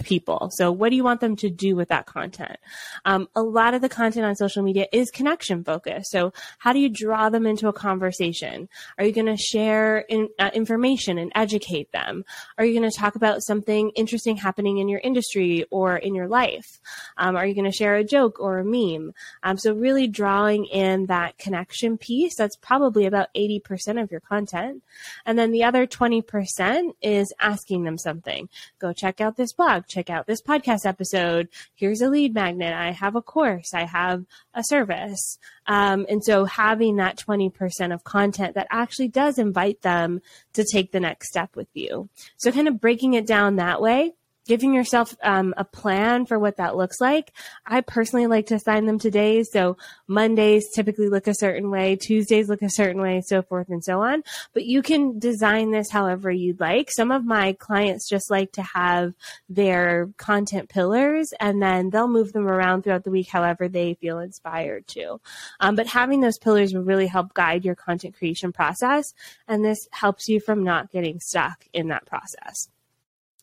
people. 0.09 0.49
So 0.55 0.73
what 0.73 0.88
do 0.88 0.97
you 0.97 1.05
want 1.05 1.21
them 1.21 1.37
to 1.37 1.50
do 1.50 1.77
with 1.77 1.88
that 1.88 2.07
content? 2.07 2.57
Um, 3.05 3.29
a 3.37 3.43
lot 3.43 3.75
of 3.75 3.83
the 3.83 3.88
content 3.91 4.25
on 4.25 4.35
social 4.35 4.62
media 4.62 4.87
is 4.91 5.11
connection 5.11 5.62
focused. 5.62 6.11
So 6.11 6.33
how 6.59 6.73
do 6.73 6.79
you 6.79 6.88
draw 6.88 7.29
them 7.29 7.47
into 7.47 7.69
a 7.69 7.73
conversation? 7.75 8.71
Are 8.97 9.05
you 9.05 9.12
going 9.12 9.27
to 9.27 9.37
share 9.37 9.99
in, 9.99 10.31
uh, 10.38 10.50
information 10.55 11.19
and 11.19 11.31
educate 11.35 11.93
them? 11.93 12.25
Are 12.57 12.65
you 12.65 12.79
going 12.79 12.91
to 12.91 12.97
talk 12.97 13.17
about 13.17 13.43
something 13.43 13.91
interesting 13.91 14.38
happening 14.38 14.79
in 14.79 14.88
your 14.88 15.00
industry 15.00 15.67
or 15.71 15.99
in 15.99 16.15
your 16.15 16.27
life? 16.27 16.81
Um, 17.19 17.37
are 17.37 17.47
you 17.47 17.55
going 17.55 17.71
to 17.71 17.77
share 17.77 17.97
a 17.97 18.05
joke 18.05 18.41
or 18.41 18.59
a 18.59 18.65
meme? 18.65 19.12
Um, 19.43 19.59
so 19.59 19.75
really 19.75 20.09
drawing 20.09 20.65
in 20.65 21.07
that 21.07 21.37
connection 21.37 21.99
piece. 21.99 22.35
That's 22.37 22.57
probably 22.57 23.05
about 23.05 23.29
80% 23.37 24.03
of 24.03 24.11
your 24.11 24.21
content. 24.21 24.83
And 25.27 25.38
then 25.38 25.53
the 25.53 25.65
other 25.65 25.87
20% 25.87 26.93
is 27.03 27.35
asking 27.38 27.85
them 27.85 27.99
something. 27.99 28.49
Go 28.79 28.95
check 28.95 29.21
out 29.21 29.37
this 29.37 29.53
blog 29.53 29.85
check 29.99 30.11
out 30.11 30.26
this 30.26 30.43
podcast 30.43 30.87
episode. 30.87 31.49
Here's 31.75 32.00
a 32.00 32.09
lead 32.09 32.35
magnet. 32.35 32.73
I 32.73 32.93
have 32.93 33.17
a 33.17 33.23
course. 33.23 33.75
I 33.75 33.85
have 33.85 34.25
a 34.55 34.62
service. 34.64 35.38
Um, 35.67 36.07
and 36.09 36.23
so 36.23 36.45
having 36.45 36.97
that 36.97 37.19
20% 37.19 37.93
of 37.93 38.05
content 38.05 38.55
that 38.55 38.69
actually 38.71 39.09
does 39.09 39.38
invite 39.38 39.83
them 39.83 40.21
to 40.52 40.64
take 40.64 40.93
the 40.93 41.00
next 41.00 41.28
step 41.28 41.57
with 41.57 41.69
you. 41.75 42.09
So 42.37 42.52
kind 42.52 42.69
of 42.69 42.81
breaking 42.81 43.14
it 43.14 43.26
down 43.26 43.57
that 43.57 43.81
way 43.81 44.14
giving 44.49 44.73
yourself 44.73 45.14
um, 45.23 45.52
a 45.59 45.64
plan 45.64 46.25
for 46.25 46.38
what 46.38 46.57
that 46.57 46.75
looks 46.75 47.00
like. 47.00 47.33
I 47.67 47.83
personally 47.83 48.26
like 48.26 48.47
to 48.47 48.55
assign 48.55 48.87
them 48.87 48.99
to 49.00 49.11
days. 49.11 49.50
So 49.52 49.76
Mondays 50.09 50.64
typically 50.75 51.09
look 51.11 51.28
a 51.28 51.35
certain 51.35 51.71
way, 51.71 51.97
Tuesdays 51.97 52.49
look 52.49 52.62
a 52.62 52.71
certain 52.71 53.00
way, 53.00 53.21
so 53.21 53.43
forth 53.43 53.69
and 53.69 53.85
so 53.85 54.00
on. 54.00 54.25
But 54.55 54.64
you 54.64 54.81
can 54.83 55.19
design 55.19 55.71
this 55.71 55.90
however 55.90 56.31
you'd 56.31 56.61
like. 56.61 56.90
Some 56.90 57.12
of 57.12 57.26
my 57.26 57.52
clients 57.52 58.09
just 58.09 58.31
like 58.31 58.52
to 58.52 58.62
have 58.62 59.12
their 59.50 60.09
content 60.17 60.71
pillars 60.71 61.35
and 61.38 61.62
then 61.62 61.90
they'll 61.90 62.09
move 62.09 62.33
them 62.33 62.49
around 62.49 62.83
throughout 62.83 63.05
the 63.05 63.11
week 63.11 63.28
however 63.28 63.69
they 63.69 63.95
feel 64.00 64.19
inspired 64.19 64.87
to. 64.88 65.21
Um, 65.61 65.76
but 65.76 65.87
having 65.87 66.21
those 66.21 66.38
pillars 66.38 66.73
will 66.73 66.85
really 66.85 67.07
help 67.07 67.35
guide 67.35 67.67
your 67.67 67.75
content 67.75 68.17
creation 68.17 68.52
process. 68.52 69.12
And 69.47 69.62
this 69.62 69.87
helps 69.90 70.26
you 70.26 70.40
from 70.40 70.64
not 70.64 70.90
getting 70.90 71.21
stuck 71.21 71.67
in 71.75 71.88
that 71.88 72.07
process. 72.07 72.69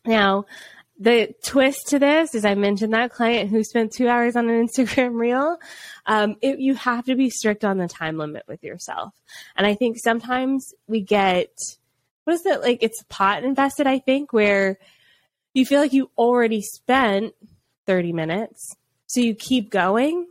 Now, 0.06 0.46
the 0.98 1.34
twist 1.44 1.88
to 1.90 2.00
this 2.00 2.34
is 2.36 2.46
I 2.46 2.56
mentioned 2.56 2.94
that 2.94 3.12
client 3.12 3.50
who 3.50 3.64
spent 3.64 3.92
two 3.92 4.08
hours 4.08 4.36
on 4.36 4.50
an 4.50 4.68
Instagram 4.68 5.14
reel. 5.20 5.58
Um, 6.06 6.36
it, 6.42 6.60
you 6.60 6.76
have 6.76 7.06
to 7.06 7.16
be 7.16 7.30
strict 7.30 7.66
on 7.66 7.78
the 7.78 7.88
time 7.88 8.18
limit 8.18 8.44
with 8.48 8.64
yourself. 8.64 9.14
And 9.56 9.68
I 9.68 9.76
think 9.76 9.98
sometimes 10.00 10.74
we 10.88 11.02
get, 11.02 11.52
what 12.24 12.34
is 12.34 12.46
it 12.46 12.62
like? 12.62 12.82
It's 12.82 13.04
pot 13.10 13.44
invested, 13.44 13.88
I 13.88 14.00
think, 14.00 14.32
where 14.32 14.80
you 15.54 15.66
feel 15.66 15.82
like 15.82 15.94
you 15.94 16.10
already 16.18 16.62
spent 16.62 17.34
30 17.86 18.14
minutes. 18.14 18.76
So 19.08 19.20
you 19.20 19.36
keep 19.36 19.70
going 19.70 20.28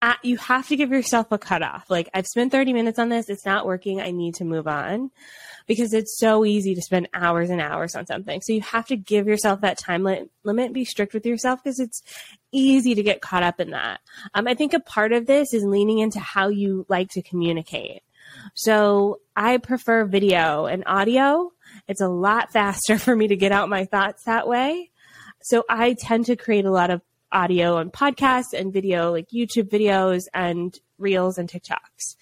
at, 0.00 0.18
you 0.22 0.38
have 0.38 0.68
to 0.68 0.76
give 0.76 0.90
yourself 0.90 1.30
a 1.32 1.38
cutoff. 1.38 1.90
Like, 1.90 2.08
I've 2.14 2.26
spent 2.26 2.52
30 2.52 2.72
minutes 2.72 2.98
on 2.98 3.08
this. 3.08 3.28
It's 3.28 3.46
not 3.46 3.66
working. 3.66 4.00
I 4.00 4.10
need 4.10 4.34
to 4.36 4.44
move 4.44 4.66
on 4.66 5.10
because 5.68 5.92
it's 5.92 6.18
so 6.18 6.44
easy 6.44 6.74
to 6.74 6.82
spend 6.82 7.08
hours 7.14 7.50
and 7.50 7.60
hours 7.60 7.94
on 7.94 8.06
something. 8.06 8.40
So 8.40 8.54
you 8.54 8.62
have 8.62 8.86
to 8.86 8.96
give 8.96 9.28
yourself 9.28 9.60
that 9.60 9.78
time 9.78 10.02
limit, 10.02 10.72
be 10.72 10.84
strict 10.84 11.14
with 11.14 11.26
yourself 11.26 11.62
because 11.62 11.78
it's 11.78 12.02
easy 12.50 12.94
to 12.94 13.02
get 13.02 13.20
caught 13.20 13.42
up 13.42 13.60
in 13.60 13.70
that. 13.70 14.00
Um, 14.34 14.48
I 14.48 14.54
think 14.54 14.72
a 14.72 14.80
part 14.80 15.12
of 15.12 15.26
this 15.26 15.52
is 15.52 15.62
leaning 15.62 15.98
into 15.98 16.18
how 16.18 16.48
you 16.48 16.86
like 16.88 17.10
to 17.10 17.22
communicate. 17.22 18.02
So 18.54 19.20
I 19.36 19.58
prefer 19.58 20.06
video 20.06 20.66
and 20.66 20.82
audio. 20.86 21.52
It's 21.86 22.00
a 22.00 22.08
lot 22.08 22.50
faster 22.52 22.98
for 22.98 23.14
me 23.14 23.28
to 23.28 23.36
get 23.36 23.52
out 23.52 23.68
my 23.68 23.84
thoughts 23.84 24.24
that 24.24 24.48
way. 24.48 24.90
So 25.42 25.64
I 25.68 25.94
tend 25.98 26.26
to 26.26 26.36
create 26.36 26.64
a 26.64 26.72
lot 26.72 26.90
of 26.90 27.02
audio 27.30 27.76
and 27.76 27.92
podcasts 27.92 28.54
and 28.56 28.72
video, 28.72 29.12
like 29.12 29.28
YouTube 29.28 29.68
videos 29.68 30.22
and 30.32 30.76
reels 30.96 31.36
and 31.36 31.48
TikToks. 31.48 32.16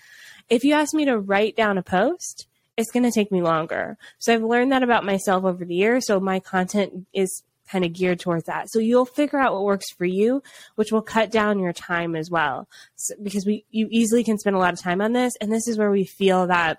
If 0.49 0.65
you 0.65 0.75
ask 0.75 0.93
me 0.95 1.05
to 1.05 1.19
write 1.19 1.57
down 1.57 1.79
a 1.79 1.83
post, 1.83 2.49
it's 2.76 2.90
going 2.90 3.04
to 3.04 3.11
take 3.11 3.33
me 3.33 3.42
longer. 3.42 3.97
So 4.18 4.35
I've 4.35 4.42
learned 4.42 4.73
that 4.73 4.83
about 4.83 5.04
myself 5.04 5.45
over 5.45 5.64
the 5.64 5.75
years. 5.75 6.06
So 6.06 6.21
my 6.21 6.40
content 6.40 7.06
is 7.12 7.42
kind 7.71 7.85
of 7.85 7.92
geared 7.92 8.21
towards 8.21 8.45
that. 8.45 8.71
So 8.71 8.78
you'll 8.78 9.06
figure 9.06 9.38
out 9.38 9.52
what 9.52 9.64
works 9.64 9.90
for 9.90 10.04
you, 10.04 10.42
which 10.76 10.92
will 10.92 11.02
cut 11.02 11.30
down 11.30 11.59
your 11.59 11.73
time 11.73 12.14
as 12.14 12.30
well. 12.30 12.68
So, 12.95 13.14
because 13.23 13.45
we, 13.45 13.64
you 13.71 13.88
easily 13.90 14.23
can 14.23 14.38
spend 14.38 14.54
a 14.54 14.59
lot 14.61 14.73
of 14.73 14.80
time 14.80 15.00
on 15.00 15.12
this. 15.12 15.35
And 15.40 15.50
this 15.50 15.66
is 15.66 15.76
where 15.76 15.90
we 15.90 16.04
feel 16.04 16.47
that 16.47 16.78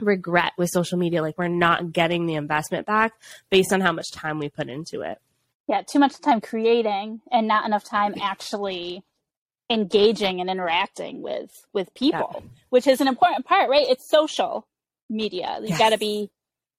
regret 0.00 0.52
with 0.58 0.70
social 0.70 0.98
media. 0.98 1.22
Like 1.22 1.38
we're 1.38 1.48
not 1.48 1.92
getting 1.92 2.26
the 2.26 2.34
investment 2.34 2.86
back 2.86 3.12
based 3.50 3.72
on 3.72 3.80
how 3.80 3.92
much 3.92 4.10
time 4.12 4.38
we 4.38 4.48
put 4.48 4.68
into 4.68 5.00
it 5.00 5.18
yeah 5.66 5.82
too 5.82 5.98
much 5.98 6.20
time 6.20 6.40
creating 6.40 7.20
and 7.30 7.48
not 7.48 7.66
enough 7.66 7.84
time 7.84 8.14
actually 8.20 9.02
engaging 9.70 10.40
and 10.40 10.50
interacting 10.50 11.22
with 11.22 11.66
with 11.72 11.92
people 11.94 12.30
yeah. 12.34 12.40
which 12.68 12.86
is 12.86 13.00
an 13.00 13.08
important 13.08 13.46
part 13.46 13.70
right 13.70 13.86
it's 13.88 14.08
social 14.08 14.66
media 15.14 15.58
you 15.62 15.68
yes. 15.68 15.78
got 15.78 15.90
to 15.90 15.98
be 15.98 16.30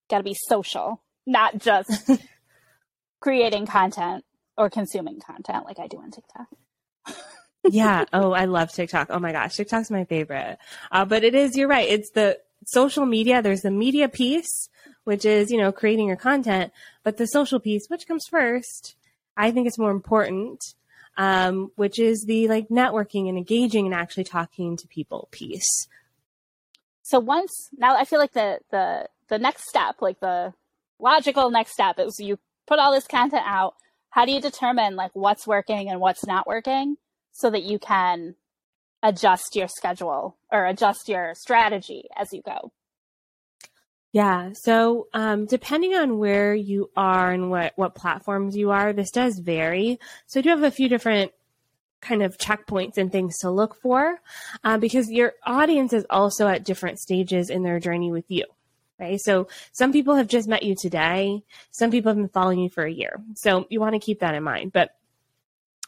got 0.09 0.19
to 0.19 0.23
be 0.23 0.35
social 0.47 1.01
not 1.25 1.57
just 1.57 2.09
creating 3.19 3.65
content 3.65 4.23
or 4.57 4.69
consuming 4.69 5.19
content 5.19 5.65
like 5.65 5.79
i 5.79 5.87
do 5.87 5.97
on 5.97 6.11
tiktok 6.11 6.47
yeah 7.63 8.05
oh 8.13 8.31
i 8.31 8.45
love 8.45 8.71
tiktok 8.71 9.07
oh 9.09 9.19
my 9.19 9.31
gosh 9.31 9.55
tiktok's 9.55 9.89
my 9.89 10.05
favorite 10.05 10.57
uh, 10.91 11.05
but 11.05 11.23
it 11.23 11.33
is 11.33 11.55
you're 11.55 11.67
right 11.67 11.89
it's 11.89 12.11
the 12.11 12.37
social 12.65 13.05
media 13.05 13.41
there's 13.41 13.61
the 13.61 13.71
media 13.71 14.09
piece 14.09 14.69
which 15.05 15.23
is, 15.23 15.49
you 15.51 15.57
know, 15.57 15.71
creating 15.71 16.07
your 16.07 16.17
content. 16.17 16.73
But 17.03 17.17
the 17.17 17.27
social 17.27 17.61
piece, 17.61 17.87
which 17.87 18.07
comes 18.07 18.25
first, 18.29 18.95
I 19.37 19.51
think 19.51 19.67
it's 19.67 19.79
more 19.79 19.91
important, 19.91 20.61
um, 21.15 21.71
which 21.75 21.99
is 21.99 22.25
the 22.27 22.49
like 22.49 22.67
networking 22.67 23.29
and 23.29 23.37
engaging 23.37 23.85
and 23.85 23.95
actually 23.95 24.25
talking 24.25 24.75
to 24.77 24.87
people 24.87 25.29
piece. 25.31 25.87
So 27.05 27.19
once 27.19 27.69
now, 27.77 27.95
I 27.95 28.03
feel 28.03 28.17
like 28.17 28.33
the 28.33 28.57
the 28.71 29.07
the 29.27 29.37
next 29.37 29.69
step, 29.69 30.01
like 30.01 30.19
the 30.21 30.55
logical 30.99 31.51
next 31.51 31.73
step, 31.73 31.99
is 31.99 32.19
you 32.19 32.39
put 32.65 32.79
all 32.79 32.91
this 32.91 33.05
content 33.05 33.43
out. 33.45 33.75
How 34.09 34.25
do 34.25 34.31
you 34.31 34.41
determine 34.41 34.95
like 34.95 35.11
what's 35.13 35.45
working 35.45 35.87
and 35.87 35.99
what's 35.99 36.25
not 36.25 36.47
working, 36.47 36.97
so 37.31 37.51
that 37.51 37.61
you 37.61 37.77
can 37.77 38.33
adjust 39.03 39.55
your 39.55 39.67
schedule 39.67 40.35
or 40.51 40.65
adjust 40.65 41.07
your 41.07 41.35
strategy 41.35 42.05
as 42.17 42.33
you 42.33 42.41
go? 42.41 42.71
Yeah. 44.11 44.53
So, 44.53 45.07
um, 45.13 45.45
depending 45.45 45.93
on 45.93 46.17
where 46.17 46.55
you 46.55 46.89
are 46.97 47.31
and 47.31 47.51
what, 47.51 47.73
what 47.75 47.93
platforms 47.93 48.55
you 48.55 48.71
are, 48.71 48.93
this 48.93 49.11
does 49.11 49.37
vary. 49.37 49.99
So 50.25 50.39
I 50.39 50.41
do 50.41 50.49
have 50.49 50.63
a 50.63 50.71
few 50.71 50.89
different 50.89 51.33
kind 52.05 52.21
of 52.21 52.37
checkpoints 52.37 52.97
and 52.97 53.11
things 53.11 53.37
to 53.39 53.49
look 53.49 53.75
for, 53.81 54.19
uh, 54.63 54.77
because 54.77 55.09
your 55.09 55.33
audience 55.45 55.91
is 55.93 56.05
also 56.09 56.47
at 56.47 56.63
different 56.63 56.99
stages 56.99 57.49
in 57.49 57.63
their 57.63 57.79
journey 57.79 58.11
with 58.11 58.25
you. 58.27 58.45
Right. 58.97 59.19
So 59.19 59.49
some 59.73 59.91
people 59.91 60.15
have 60.15 60.29
just 60.29 60.47
met 60.47 60.63
you 60.63 60.73
today. 60.73 61.43
Some 61.71 61.91
people 61.91 62.11
have 62.11 62.17
been 62.17 62.29
following 62.29 62.59
you 62.59 62.69
for 62.69 62.85
a 62.85 62.91
year. 62.91 63.21
So 63.35 63.65
you 63.69 63.81
want 63.81 63.93
to 63.93 63.99
keep 63.99 64.21
that 64.21 64.35
in 64.35 64.43
mind. 64.43 64.71
But 64.71 64.91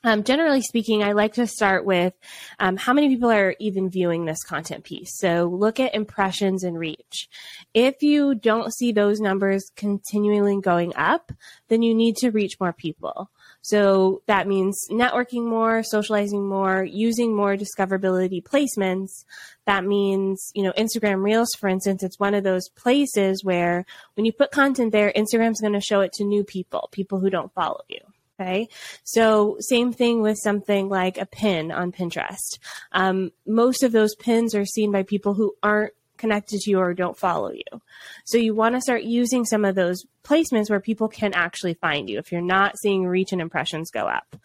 um, 0.04 0.24
generally 0.24 0.62
speaking, 0.62 1.04
I 1.04 1.14
like 1.14 1.34
to 1.34 1.48
start 1.48 1.86
with 1.86 2.14
um, 2.60 2.78
how 2.78 2.94
many 2.94 3.10
people 3.10 3.32
are 3.32 3.56
even 3.60 3.90
viewing 3.90 4.26
this 4.26 4.44
content 4.44 4.84
piece. 4.84 5.18
So 5.18 5.46
look 5.46 5.80
at 5.80 5.96
impressions 5.96 6.64
and 6.64 6.78
reach. 6.78 7.30
If 7.74 8.04
you 8.04 8.36
don't 8.36 8.74
see 8.74 8.92
those 8.92 9.20
numbers 9.20 9.72
continually 9.76 10.60
going 10.62 10.96
up, 10.96 11.32
then 11.70 11.82
you 11.82 11.96
need 11.96 12.18
to 12.18 12.32
reach 12.32 12.60
more 12.60 12.74
people. 12.74 13.32
So 13.68 14.22
that 14.28 14.48
means 14.48 14.88
networking 14.90 15.46
more, 15.46 15.84
socializing 15.84 16.48
more, 16.48 16.86
using 16.86 17.36
more 17.36 17.58
discoverability 17.58 18.42
placements. 18.42 19.26
That 19.66 19.84
means, 19.84 20.52
you 20.56 20.64
know, 20.64 20.72
Instagram 20.78 21.22
Reels, 21.22 21.50
for 21.60 21.68
instance, 21.68 22.02
it's 22.02 22.18
one 22.18 22.34
of 22.34 22.46
those 22.46 22.70
places 22.70 23.44
where 23.44 23.86
when 24.16 24.26
you 24.26 24.32
put 24.32 24.52
content 24.52 24.94
there, 24.94 25.12
Instagram's 25.14 25.60
going 25.60 25.74
to 25.74 25.82
show 25.82 26.00
it 26.00 26.14
to 26.14 26.24
new 26.24 26.46
people, 26.46 26.88
people 26.94 27.20
who 27.20 27.30
don't 27.30 27.54
follow 27.54 27.82
you 27.90 28.00
Okay. 28.40 28.68
So 29.04 29.58
same 29.60 29.92
thing 29.92 30.22
with 30.22 30.38
something 30.38 30.90
like 30.90 31.18
a 31.18 31.26
pin 31.26 31.72
on 31.72 31.92
Pinterest. 31.92 32.60
Um, 32.92 33.32
most 33.48 33.82
of 33.82 33.92
those 33.92 34.14
pins 34.16 34.54
are 34.54 34.66
seen 34.66 34.92
by 34.92 35.02
people 35.04 35.34
who 35.34 35.56
aren't 35.64 35.94
connected 36.18 36.60
to 36.62 36.72
you 36.72 36.80
or 36.80 36.94
don't 36.94 37.18
follow 37.18 37.52
you. 37.52 37.82
So 38.26 38.38
you 38.38 38.56
want 38.56 38.76
to 38.76 38.82
start 38.82 39.04
using 39.04 39.46
some 39.46 39.66
of 39.66 39.76
those 39.76 40.04
placements 40.24 40.70
where 40.70 40.80
people 40.80 41.08
can 41.08 41.34
actually 41.34 41.76
find 41.76 42.10
you 42.10 42.20
if 42.20 42.32
you're 42.32 42.42
not 42.42 42.78
seeing 42.80 43.06
reach 43.06 43.32
and 43.32 43.42
impressions 43.42 43.92
go 43.92 44.02
up. 44.08 44.36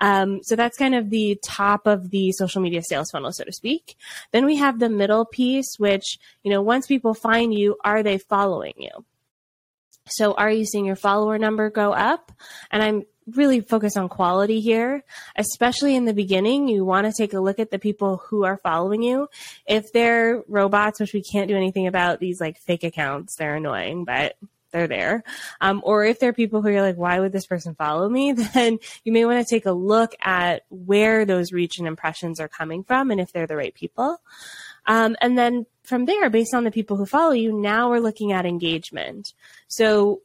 Um, 0.00 0.40
so 0.42 0.56
that's 0.56 0.78
kind 0.78 0.94
of 0.94 1.10
the 1.10 1.38
top 1.44 1.86
of 1.86 2.10
the 2.10 2.32
social 2.32 2.62
media 2.62 2.82
sales 2.82 3.10
funnel, 3.10 3.32
so 3.32 3.44
to 3.44 3.52
speak. 3.52 3.96
Then 4.32 4.46
we 4.46 4.56
have 4.56 4.78
the 4.78 4.88
middle 4.88 5.26
piece, 5.26 5.76
which, 5.78 6.18
you 6.42 6.50
know, 6.50 6.62
once 6.62 6.86
people 6.86 7.14
find 7.14 7.52
you, 7.52 7.76
are 7.84 8.02
they 8.02 8.18
following 8.18 8.74
you? 8.78 9.04
So 10.06 10.32
are 10.34 10.50
you 10.50 10.64
seeing 10.64 10.86
your 10.86 10.96
follower 10.96 11.38
number 11.38 11.70
go 11.70 11.92
up? 11.92 12.32
And 12.70 12.82
I'm 12.82 13.04
really 13.26 13.60
focus 13.60 13.96
on 13.96 14.08
quality 14.08 14.60
here, 14.60 15.04
especially 15.36 15.94
in 15.94 16.04
the 16.04 16.14
beginning. 16.14 16.68
You 16.68 16.84
want 16.84 17.06
to 17.06 17.12
take 17.12 17.32
a 17.32 17.40
look 17.40 17.58
at 17.58 17.70
the 17.70 17.78
people 17.78 18.18
who 18.28 18.44
are 18.44 18.58
following 18.58 19.02
you. 19.02 19.28
If 19.66 19.92
they're 19.92 20.42
robots, 20.48 21.00
which 21.00 21.12
we 21.12 21.22
can't 21.22 21.48
do 21.48 21.56
anything 21.56 21.86
about, 21.86 22.20
these 22.20 22.40
like 22.40 22.58
fake 22.58 22.84
accounts, 22.84 23.36
they're 23.36 23.56
annoying, 23.56 24.04
but 24.04 24.36
they're 24.72 24.88
there. 24.88 25.24
Um, 25.60 25.80
or 25.84 26.04
if 26.04 26.20
they're 26.20 26.32
people 26.32 26.62
who 26.62 26.68
are 26.68 26.82
like, 26.82 26.96
why 26.96 27.18
would 27.18 27.32
this 27.32 27.46
person 27.46 27.74
follow 27.74 28.08
me? 28.08 28.32
Then 28.50 28.78
you 29.04 29.12
may 29.12 29.24
want 29.24 29.46
to 29.46 29.54
take 29.54 29.66
a 29.66 29.72
look 29.72 30.14
at 30.20 30.62
where 30.70 31.24
those 31.24 31.52
reach 31.52 31.78
and 31.78 31.86
impressions 31.86 32.40
are 32.40 32.48
coming 32.48 32.84
from 32.84 33.10
and 33.10 33.20
if 33.20 33.32
they're 33.32 33.46
the 33.46 33.56
right 33.56 33.74
people. 33.74 34.18
Um, 34.86 35.16
and 35.20 35.36
then 35.36 35.66
from 35.84 36.06
there, 36.06 36.30
based 36.30 36.54
on 36.54 36.64
the 36.64 36.70
people 36.70 36.96
who 36.96 37.06
follow 37.06 37.32
you, 37.32 37.52
now 37.52 37.90
we're 37.90 38.00
looking 38.00 38.32
at 38.32 38.46
engagement. 38.46 39.34
So 39.68 40.22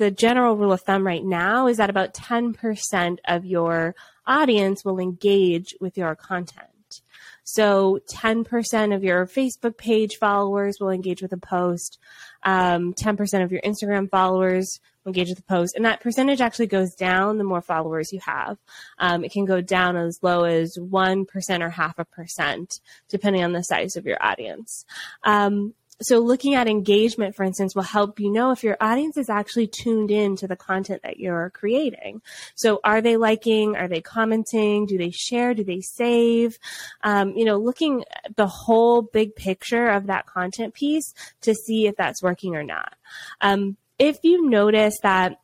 the 0.00 0.10
general 0.10 0.56
rule 0.56 0.72
of 0.72 0.80
thumb 0.80 1.06
right 1.06 1.22
now 1.22 1.66
is 1.66 1.76
that 1.76 1.90
about 1.90 2.14
10% 2.14 3.18
of 3.28 3.44
your 3.44 3.94
audience 4.26 4.82
will 4.82 4.98
engage 4.98 5.76
with 5.78 5.98
your 5.98 6.16
content. 6.16 7.02
So 7.44 8.00
10% 8.10 8.96
of 8.96 9.04
your 9.04 9.26
Facebook 9.26 9.76
page 9.76 10.16
followers 10.16 10.78
will 10.80 10.88
engage 10.88 11.20
with 11.20 11.34
a 11.34 11.36
post. 11.36 11.98
Um, 12.42 12.94
10% 12.94 13.44
of 13.44 13.52
your 13.52 13.60
Instagram 13.60 14.08
followers 14.08 14.80
will 15.04 15.10
engage 15.10 15.28
with 15.28 15.40
a 15.40 15.42
post. 15.42 15.76
And 15.76 15.84
that 15.84 16.00
percentage 16.00 16.40
actually 16.40 16.68
goes 16.68 16.94
down 16.94 17.36
the 17.36 17.44
more 17.44 17.60
followers 17.60 18.10
you 18.10 18.20
have. 18.20 18.56
Um, 18.96 19.22
it 19.22 19.32
can 19.32 19.44
go 19.44 19.60
down 19.60 19.98
as 19.98 20.18
low 20.22 20.44
as 20.44 20.78
1% 20.78 21.60
or 21.60 21.68
half 21.68 21.98
a 21.98 22.06
percent, 22.06 22.80
depending 23.10 23.44
on 23.44 23.52
the 23.52 23.64
size 23.64 23.96
of 23.96 24.06
your 24.06 24.16
audience. 24.22 24.86
Um, 25.24 25.74
so 26.02 26.18
looking 26.18 26.54
at 26.54 26.68
engagement, 26.68 27.36
for 27.36 27.44
instance, 27.44 27.74
will 27.74 27.82
help 27.82 28.20
you 28.20 28.32
know 28.32 28.50
if 28.52 28.64
your 28.64 28.76
audience 28.80 29.16
is 29.16 29.28
actually 29.28 29.66
tuned 29.66 30.10
in 30.10 30.36
to 30.36 30.48
the 30.48 30.56
content 30.56 31.02
that 31.02 31.18
you're 31.18 31.50
creating. 31.50 32.22
So 32.54 32.80
are 32.82 33.00
they 33.00 33.16
liking? 33.16 33.76
Are 33.76 33.88
they 33.88 34.00
commenting? 34.00 34.86
Do 34.86 34.96
they 34.96 35.10
share? 35.10 35.54
Do 35.54 35.64
they 35.64 35.80
save? 35.80 36.58
Um, 37.02 37.32
you 37.36 37.44
know, 37.44 37.58
looking 37.58 38.04
the 38.36 38.46
whole 38.46 39.02
big 39.02 39.36
picture 39.36 39.88
of 39.88 40.06
that 40.06 40.26
content 40.26 40.74
piece 40.74 41.12
to 41.42 41.54
see 41.54 41.86
if 41.86 41.96
that's 41.96 42.22
working 42.22 42.56
or 42.56 42.62
not. 42.62 42.94
Um, 43.40 43.76
if 43.98 44.18
you 44.22 44.48
notice 44.48 44.98
that 45.02 45.40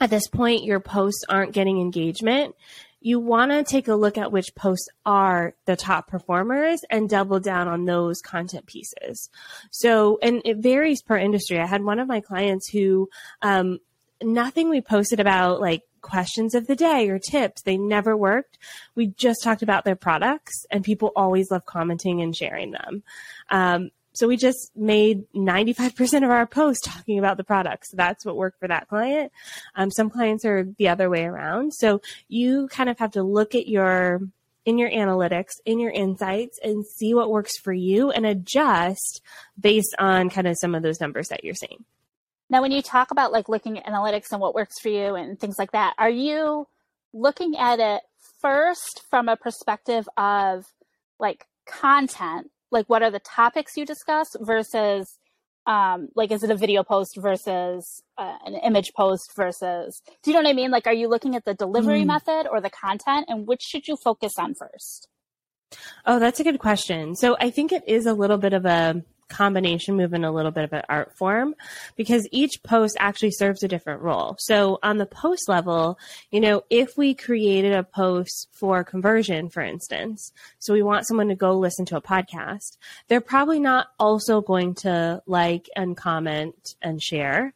at 0.00 0.10
this 0.10 0.28
point 0.28 0.64
your 0.64 0.80
posts 0.80 1.24
aren't 1.28 1.52
getting 1.52 1.80
engagement, 1.80 2.54
you 3.00 3.18
want 3.18 3.50
to 3.50 3.64
take 3.64 3.88
a 3.88 3.94
look 3.94 4.18
at 4.18 4.32
which 4.32 4.54
posts 4.54 4.88
are 5.06 5.54
the 5.64 5.76
top 5.76 6.06
performers 6.08 6.80
and 6.90 7.08
double 7.08 7.40
down 7.40 7.66
on 7.66 7.84
those 7.84 8.20
content 8.20 8.66
pieces. 8.66 9.30
So, 9.70 10.18
and 10.22 10.42
it 10.44 10.58
varies 10.58 11.02
per 11.02 11.16
industry. 11.16 11.58
I 11.58 11.66
had 11.66 11.82
one 11.82 11.98
of 11.98 12.08
my 12.08 12.20
clients 12.20 12.68
who, 12.68 13.08
um, 13.42 13.78
nothing 14.22 14.68
we 14.68 14.82
posted 14.82 15.18
about 15.18 15.60
like 15.60 15.82
questions 16.02 16.54
of 16.54 16.66
the 16.66 16.76
day 16.76 17.08
or 17.08 17.18
tips. 17.18 17.62
They 17.62 17.78
never 17.78 18.16
worked. 18.16 18.58
We 18.94 19.08
just 19.08 19.42
talked 19.42 19.62
about 19.62 19.84
their 19.84 19.96
products 19.96 20.66
and 20.70 20.84
people 20.84 21.12
always 21.16 21.50
love 21.50 21.64
commenting 21.66 22.20
and 22.20 22.36
sharing 22.36 22.72
them. 22.72 23.02
Um, 23.50 23.90
so 24.12 24.26
we 24.26 24.36
just 24.36 24.72
made 24.76 25.24
95% 25.34 26.24
of 26.24 26.30
our 26.30 26.46
posts 26.46 26.86
talking 26.86 27.18
about 27.18 27.36
the 27.36 27.44
product. 27.44 27.86
So 27.86 27.96
that's 27.96 28.24
what 28.24 28.36
worked 28.36 28.58
for 28.58 28.68
that 28.68 28.88
client. 28.88 29.32
Um, 29.74 29.90
some 29.90 30.10
clients 30.10 30.44
are 30.44 30.66
the 30.78 30.88
other 30.88 31.08
way 31.08 31.24
around. 31.24 31.74
So 31.74 32.00
you 32.28 32.68
kind 32.68 32.88
of 32.88 32.98
have 32.98 33.12
to 33.12 33.22
look 33.22 33.54
at 33.54 33.68
your, 33.68 34.20
in 34.64 34.78
your 34.78 34.90
analytics, 34.90 35.52
in 35.64 35.78
your 35.78 35.92
insights 35.92 36.58
and 36.62 36.84
see 36.84 37.14
what 37.14 37.30
works 37.30 37.56
for 37.58 37.72
you 37.72 38.10
and 38.10 38.26
adjust 38.26 39.22
based 39.58 39.94
on 39.98 40.28
kind 40.28 40.48
of 40.48 40.56
some 40.60 40.74
of 40.74 40.82
those 40.82 41.00
numbers 41.00 41.28
that 41.28 41.44
you're 41.44 41.54
seeing. 41.54 41.84
Now, 42.48 42.62
when 42.62 42.72
you 42.72 42.82
talk 42.82 43.12
about 43.12 43.30
like 43.30 43.48
looking 43.48 43.78
at 43.78 43.86
analytics 43.86 44.32
and 44.32 44.40
what 44.40 44.56
works 44.56 44.80
for 44.82 44.88
you 44.88 45.14
and 45.14 45.38
things 45.38 45.56
like 45.56 45.70
that, 45.70 45.94
are 45.98 46.10
you 46.10 46.66
looking 47.12 47.56
at 47.56 47.78
it 47.78 48.02
first 48.40 49.02
from 49.08 49.28
a 49.28 49.36
perspective 49.36 50.08
of 50.16 50.66
like 51.20 51.46
content 51.66 52.50
like 52.70 52.86
what 52.86 53.02
are 53.02 53.10
the 53.10 53.20
topics 53.20 53.76
you 53.76 53.84
discuss 53.84 54.36
versus 54.40 55.18
um 55.66 56.08
like 56.14 56.30
is 56.30 56.42
it 56.42 56.50
a 56.50 56.56
video 56.56 56.82
post 56.82 57.16
versus 57.18 58.02
uh, 58.16 58.36
an 58.46 58.54
image 58.54 58.92
post 58.96 59.32
versus 59.36 60.00
do 60.22 60.30
you 60.30 60.34
know 60.34 60.42
what 60.42 60.48
i 60.48 60.54
mean? 60.54 60.70
Like 60.70 60.86
are 60.86 60.94
you 60.94 61.08
looking 61.08 61.36
at 61.36 61.44
the 61.44 61.54
delivery 61.54 62.02
mm. 62.02 62.06
method 62.06 62.46
or 62.50 62.60
the 62.60 62.70
content 62.70 63.26
and 63.28 63.46
which 63.46 63.62
should 63.62 63.86
you 63.86 63.96
focus 63.96 64.32
on 64.38 64.54
first? 64.54 65.08
Oh 66.06 66.18
that's 66.18 66.40
a 66.40 66.44
good 66.44 66.58
question. 66.58 67.14
So 67.14 67.36
i 67.40 67.50
think 67.50 67.72
it 67.72 67.84
is 67.86 68.06
a 68.06 68.14
little 68.14 68.38
bit 68.38 68.52
of 68.52 68.64
a 68.64 69.02
combination 69.30 69.96
move 69.96 70.12
in 70.12 70.24
a 70.24 70.32
little 70.32 70.50
bit 70.50 70.64
of 70.64 70.72
an 70.72 70.82
art 70.88 71.16
form 71.16 71.54
because 71.96 72.28
each 72.30 72.62
post 72.62 72.96
actually 72.98 73.30
serves 73.30 73.62
a 73.62 73.68
different 73.68 74.02
role. 74.02 74.36
So 74.38 74.78
on 74.82 74.98
the 74.98 75.06
post 75.06 75.48
level, 75.48 75.98
you 76.30 76.40
know, 76.40 76.62
if 76.68 76.96
we 76.98 77.14
created 77.14 77.72
a 77.72 77.84
post 77.84 78.48
for 78.52 78.84
conversion, 78.84 79.48
for 79.48 79.62
instance, 79.62 80.32
so 80.58 80.74
we 80.74 80.82
want 80.82 81.06
someone 81.06 81.28
to 81.28 81.34
go 81.34 81.58
listen 81.58 81.86
to 81.86 81.96
a 81.96 82.02
podcast, 82.02 82.76
they're 83.08 83.20
probably 83.20 83.60
not 83.60 83.88
also 83.98 84.40
going 84.40 84.74
to 84.76 85.22
like 85.26 85.68
and 85.74 85.96
comment 85.96 86.74
and 86.82 87.02
share 87.02 87.54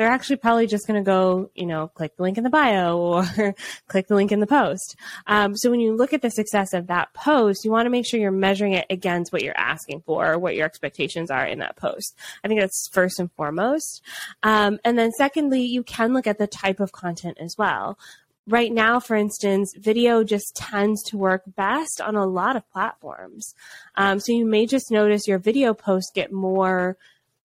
they're 0.00 0.08
actually 0.08 0.36
probably 0.36 0.66
just 0.66 0.86
going 0.86 0.98
to 0.98 1.06
go, 1.06 1.50
you 1.54 1.66
know, 1.66 1.88
click 1.88 2.16
the 2.16 2.22
link 2.22 2.38
in 2.38 2.42
the 2.42 2.48
bio 2.48 2.96
or 2.96 3.54
click 3.86 4.08
the 4.08 4.14
link 4.14 4.32
in 4.32 4.40
the 4.40 4.46
post. 4.46 4.96
Um, 5.26 5.54
so 5.54 5.70
when 5.70 5.78
you 5.78 5.94
look 5.94 6.14
at 6.14 6.22
the 6.22 6.30
success 6.30 6.72
of 6.72 6.86
that 6.86 7.12
post, 7.12 7.66
you 7.66 7.70
want 7.70 7.84
to 7.84 7.90
make 7.90 8.06
sure 8.06 8.18
you're 8.18 8.30
measuring 8.30 8.72
it 8.72 8.86
against 8.88 9.30
what 9.30 9.42
you're 9.42 9.52
asking 9.58 10.00
for 10.06 10.32
or 10.32 10.38
what 10.38 10.56
your 10.56 10.64
expectations 10.64 11.30
are 11.30 11.44
in 11.44 11.58
that 11.58 11.76
post. 11.76 12.16
I 12.42 12.48
think 12.48 12.62
that's 12.62 12.88
first 12.90 13.20
and 13.20 13.30
foremost. 13.32 14.02
Um, 14.42 14.78
and 14.86 14.98
then 14.98 15.12
secondly, 15.12 15.64
you 15.64 15.82
can 15.82 16.14
look 16.14 16.26
at 16.26 16.38
the 16.38 16.46
type 16.46 16.80
of 16.80 16.92
content 16.92 17.36
as 17.38 17.56
well 17.58 17.98
right 18.46 18.72
now, 18.72 19.00
for 19.00 19.16
instance, 19.16 19.74
video 19.76 20.24
just 20.24 20.56
tends 20.56 21.02
to 21.04 21.18
work 21.18 21.42
best 21.46 22.00
on 22.00 22.16
a 22.16 22.24
lot 22.24 22.56
of 22.56 22.68
platforms. 22.72 23.54
Um, 23.96 24.18
so 24.18 24.32
you 24.32 24.46
may 24.46 24.64
just 24.64 24.90
notice 24.90 25.28
your 25.28 25.38
video 25.38 25.74
posts 25.74 26.10
get 26.12 26.32
more 26.32 26.96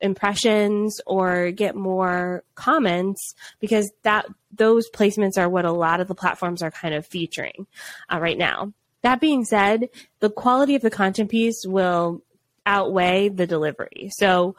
impressions 0.01 0.99
or 1.05 1.51
get 1.51 1.75
more 1.75 2.43
comments 2.55 3.33
because 3.59 3.91
that 4.03 4.25
those 4.51 4.89
placements 4.89 5.37
are 5.37 5.49
what 5.49 5.65
a 5.65 5.71
lot 5.71 5.99
of 5.99 6.07
the 6.07 6.15
platforms 6.15 6.61
are 6.61 6.71
kind 6.71 6.93
of 6.93 7.05
featuring 7.05 7.67
uh, 8.11 8.19
right 8.19 8.37
now. 8.37 8.73
That 9.01 9.21
being 9.21 9.45
said, 9.45 9.89
the 10.19 10.29
quality 10.29 10.75
of 10.75 10.81
the 10.81 10.89
content 10.89 11.29
piece 11.29 11.63
will 11.65 12.23
outweigh 12.65 13.29
the 13.29 13.47
delivery. 13.47 14.09
So 14.17 14.55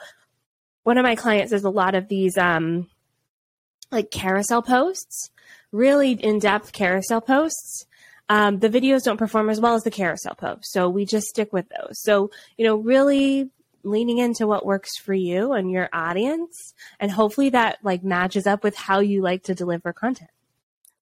one 0.85 0.99
of 0.99 1.03
my 1.03 1.17
clients 1.17 1.51
does 1.51 1.65
a 1.65 1.71
lot 1.71 1.95
of 1.95 2.09
these 2.09 2.39
um, 2.39 2.89
like 3.91 4.11
carousel 4.11 4.63
posts, 4.63 5.31
really 5.73 6.13
in-depth 6.13 6.73
carousel 6.73 7.21
posts. 7.21 7.87
Um, 8.29 8.59
the 8.59 8.69
videos 8.69 9.05
don't 9.05 9.17
perform 9.17 9.51
as 9.51 9.61
well 9.61 9.75
as 9.75 9.85
the 9.85 9.91
carousel 9.91 10.35
posts, 10.35 10.73
so 10.73 10.89
we 10.89 11.07
just 11.07 11.27
stick 11.27 11.53
with 11.53 11.67
those. 11.69 12.01
So 12.03 12.31
you 12.57 12.65
know, 12.65 12.77
really 12.77 13.51
leaning 13.87 14.19
into 14.19 14.47
what 14.47 14.67
works 14.67 14.97
for 14.99 15.15
you 15.15 15.53
and 15.53 15.71
your 15.71 15.89
audience 15.93 16.75
and 17.01 17.11
hopefully 17.11 17.51
that 17.51 17.79
like 17.83 18.03
matches 18.03 18.47
up 18.47 18.65
with 18.65 18.77
how 18.77 18.99
you 18.99 19.23
like 19.23 19.45
to 19.45 19.55
deliver 19.55 19.93
content. 19.93 20.31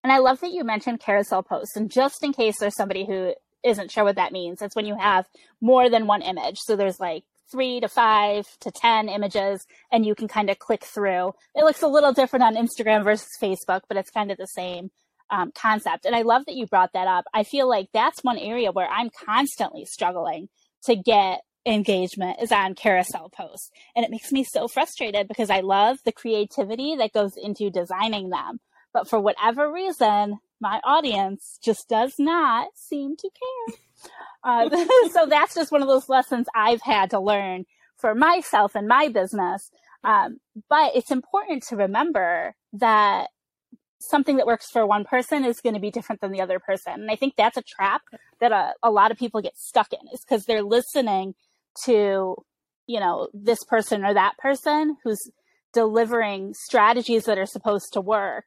And 0.02 0.12
i 0.12 0.18
love 0.18 0.40
that 0.40 0.52
you 0.52 0.64
mentioned 0.64 1.00
carousel 1.00 1.42
posts 1.42 1.76
and 1.76 1.90
just 1.90 2.22
in 2.22 2.32
case 2.32 2.58
there's 2.60 2.76
somebody 2.76 3.06
who 3.06 3.34
isn't 3.64 3.90
sure 3.90 4.04
what 4.04 4.16
that 4.16 4.32
means 4.32 4.60
it's 4.60 4.76
when 4.76 4.84
you 4.86 4.96
have 4.96 5.26
more 5.60 5.88
than 5.88 6.06
one 6.06 6.22
image. 6.22 6.58
So 6.58 6.76
there's 6.76 7.00
like 7.00 7.24
three 7.50 7.80
to 7.80 7.88
five 7.88 8.46
to 8.60 8.70
ten 8.70 9.08
images 9.08 9.66
and 9.90 10.04
you 10.04 10.14
can 10.14 10.28
kind 10.28 10.50
of 10.50 10.58
click 10.58 10.84
through. 10.84 11.32
It 11.54 11.64
looks 11.64 11.82
a 11.82 11.88
little 11.88 12.12
different 12.12 12.42
on 12.42 12.54
instagram 12.54 13.02
versus 13.02 13.28
facebook 13.40 13.82
but 13.88 13.96
it's 13.96 14.10
kind 14.10 14.30
of 14.30 14.38
the 14.38 14.46
same 14.46 14.90
um, 15.30 15.52
concept. 15.54 16.04
And 16.04 16.14
i 16.14 16.22
love 16.22 16.44
that 16.46 16.54
you 16.54 16.66
brought 16.66 16.92
that 16.92 17.08
up. 17.08 17.24
I 17.32 17.44
feel 17.44 17.68
like 17.68 17.88
that's 17.94 18.22
one 18.22 18.38
area 18.38 18.72
where 18.72 18.88
i'm 18.88 19.08
constantly 19.08 19.86
struggling 19.86 20.48
to 20.84 20.96
get 20.96 21.40
engagement 21.66 22.38
is 22.42 22.52
on 22.52 22.74
carousel 22.74 23.30
posts. 23.30 23.70
And 23.96 24.04
it 24.04 24.10
makes 24.10 24.32
me 24.32 24.44
so 24.44 24.68
frustrated 24.68 25.28
because 25.28 25.50
I 25.50 25.60
love 25.60 25.98
the 26.04 26.12
creativity 26.12 26.96
that 26.96 27.12
goes 27.12 27.36
into 27.36 27.70
designing 27.70 28.30
them. 28.30 28.60
But 28.92 29.08
for 29.08 29.20
whatever 29.20 29.72
reason, 29.72 30.38
my 30.60 30.80
audience 30.84 31.58
just 31.62 31.88
does 31.88 32.14
not 32.18 32.68
seem 32.74 33.16
to 33.16 33.30
care. 33.30 33.76
Uh, 34.44 34.70
so 35.12 35.26
that's 35.26 35.54
just 35.54 35.72
one 35.72 35.82
of 35.82 35.88
those 35.88 36.08
lessons 36.08 36.46
I've 36.54 36.82
had 36.82 37.10
to 37.10 37.20
learn 37.20 37.64
for 37.96 38.14
myself 38.14 38.74
and 38.74 38.86
my 38.86 39.08
business. 39.08 39.70
Um, 40.04 40.38
but 40.68 40.94
it's 40.94 41.10
important 41.10 41.64
to 41.64 41.76
remember 41.76 42.54
that 42.74 43.28
something 43.98 44.36
that 44.36 44.46
works 44.46 44.70
for 44.70 44.86
one 44.86 45.04
person 45.04 45.44
is 45.44 45.60
going 45.60 45.74
to 45.74 45.80
be 45.80 45.90
different 45.90 46.20
than 46.20 46.30
the 46.30 46.42
other 46.42 46.58
person. 46.58 46.92
And 46.92 47.10
I 47.10 47.16
think 47.16 47.34
that's 47.36 47.56
a 47.56 47.62
trap 47.62 48.02
that 48.40 48.52
a, 48.52 48.74
a 48.82 48.90
lot 48.90 49.10
of 49.10 49.18
people 49.18 49.40
get 49.40 49.56
stuck 49.56 49.92
in 49.92 50.06
is 50.12 50.20
because 50.20 50.44
they're 50.44 50.62
listening 50.62 51.34
to, 51.84 52.36
you 52.86 53.00
know, 53.00 53.28
this 53.32 53.62
person 53.64 54.04
or 54.04 54.14
that 54.14 54.36
person 54.38 54.96
who's 55.04 55.30
delivering 55.72 56.54
strategies 56.54 57.24
that 57.24 57.38
are 57.38 57.46
supposed 57.46 57.92
to 57.92 58.00
work. 58.00 58.44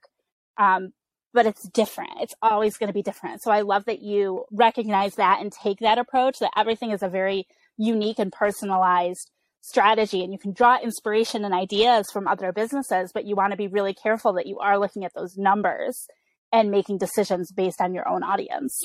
Um, 0.57 0.93
but 1.33 1.45
it's 1.45 1.67
different. 1.69 2.11
It's 2.21 2.33
always 2.41 2.77
going 2.77 2.87
to 2.87 2.93
be 2.93 3.03
different. 3.03 3.43
So 3.43 3.51
I 3.51 3.61
love 3.61 3.85
that 3.85 4.01
you 4.01 4.45
recognize 4.51 5.15
that 5.15 5.39
and 5.41 5.51
take 5.51 5.79
that 5.79 5.99
approach 5.99 6.39
that 6.39 6.51
everything 6.57 6.91
is 6.91 7.03
a 7.03 7.09
very 7.09 7.47
unique 7.77 8.17
and 8.17 8.31
personalized 8.31 9.29
strategy 9.61 10.23
and 10.23 10.31
you 10.31 10.39
can 10.39 10.53
draw 10.53 10.79
inspiration 10.81 11.43
and 11.43 11.53
ideas 11.53 12.09
from 12.11 12.27
other 12.27 12.51
businesses, 12.51 13.11
but 13.13 13.25
you 13.25 13.35
want 13.35 13.51
to 13.51 13.57
be 13.57 13.67
really 13.67 13.93
careful 13.93 14.33
that 14.33 14.47
you 14.47 14.57
are 14.59 14.79
looking 14.79 15.03
at 15.03 15.13
those 15.13 15.37
numbers 15.37 16.07
and 16.51 16.71
making 16.71 16.97
decisions 16.97 17.51
based 17.51 17.81
on 17.81 17.93
your 17.93 18.07
own 18.07 18.23
audience. 18.23 18.79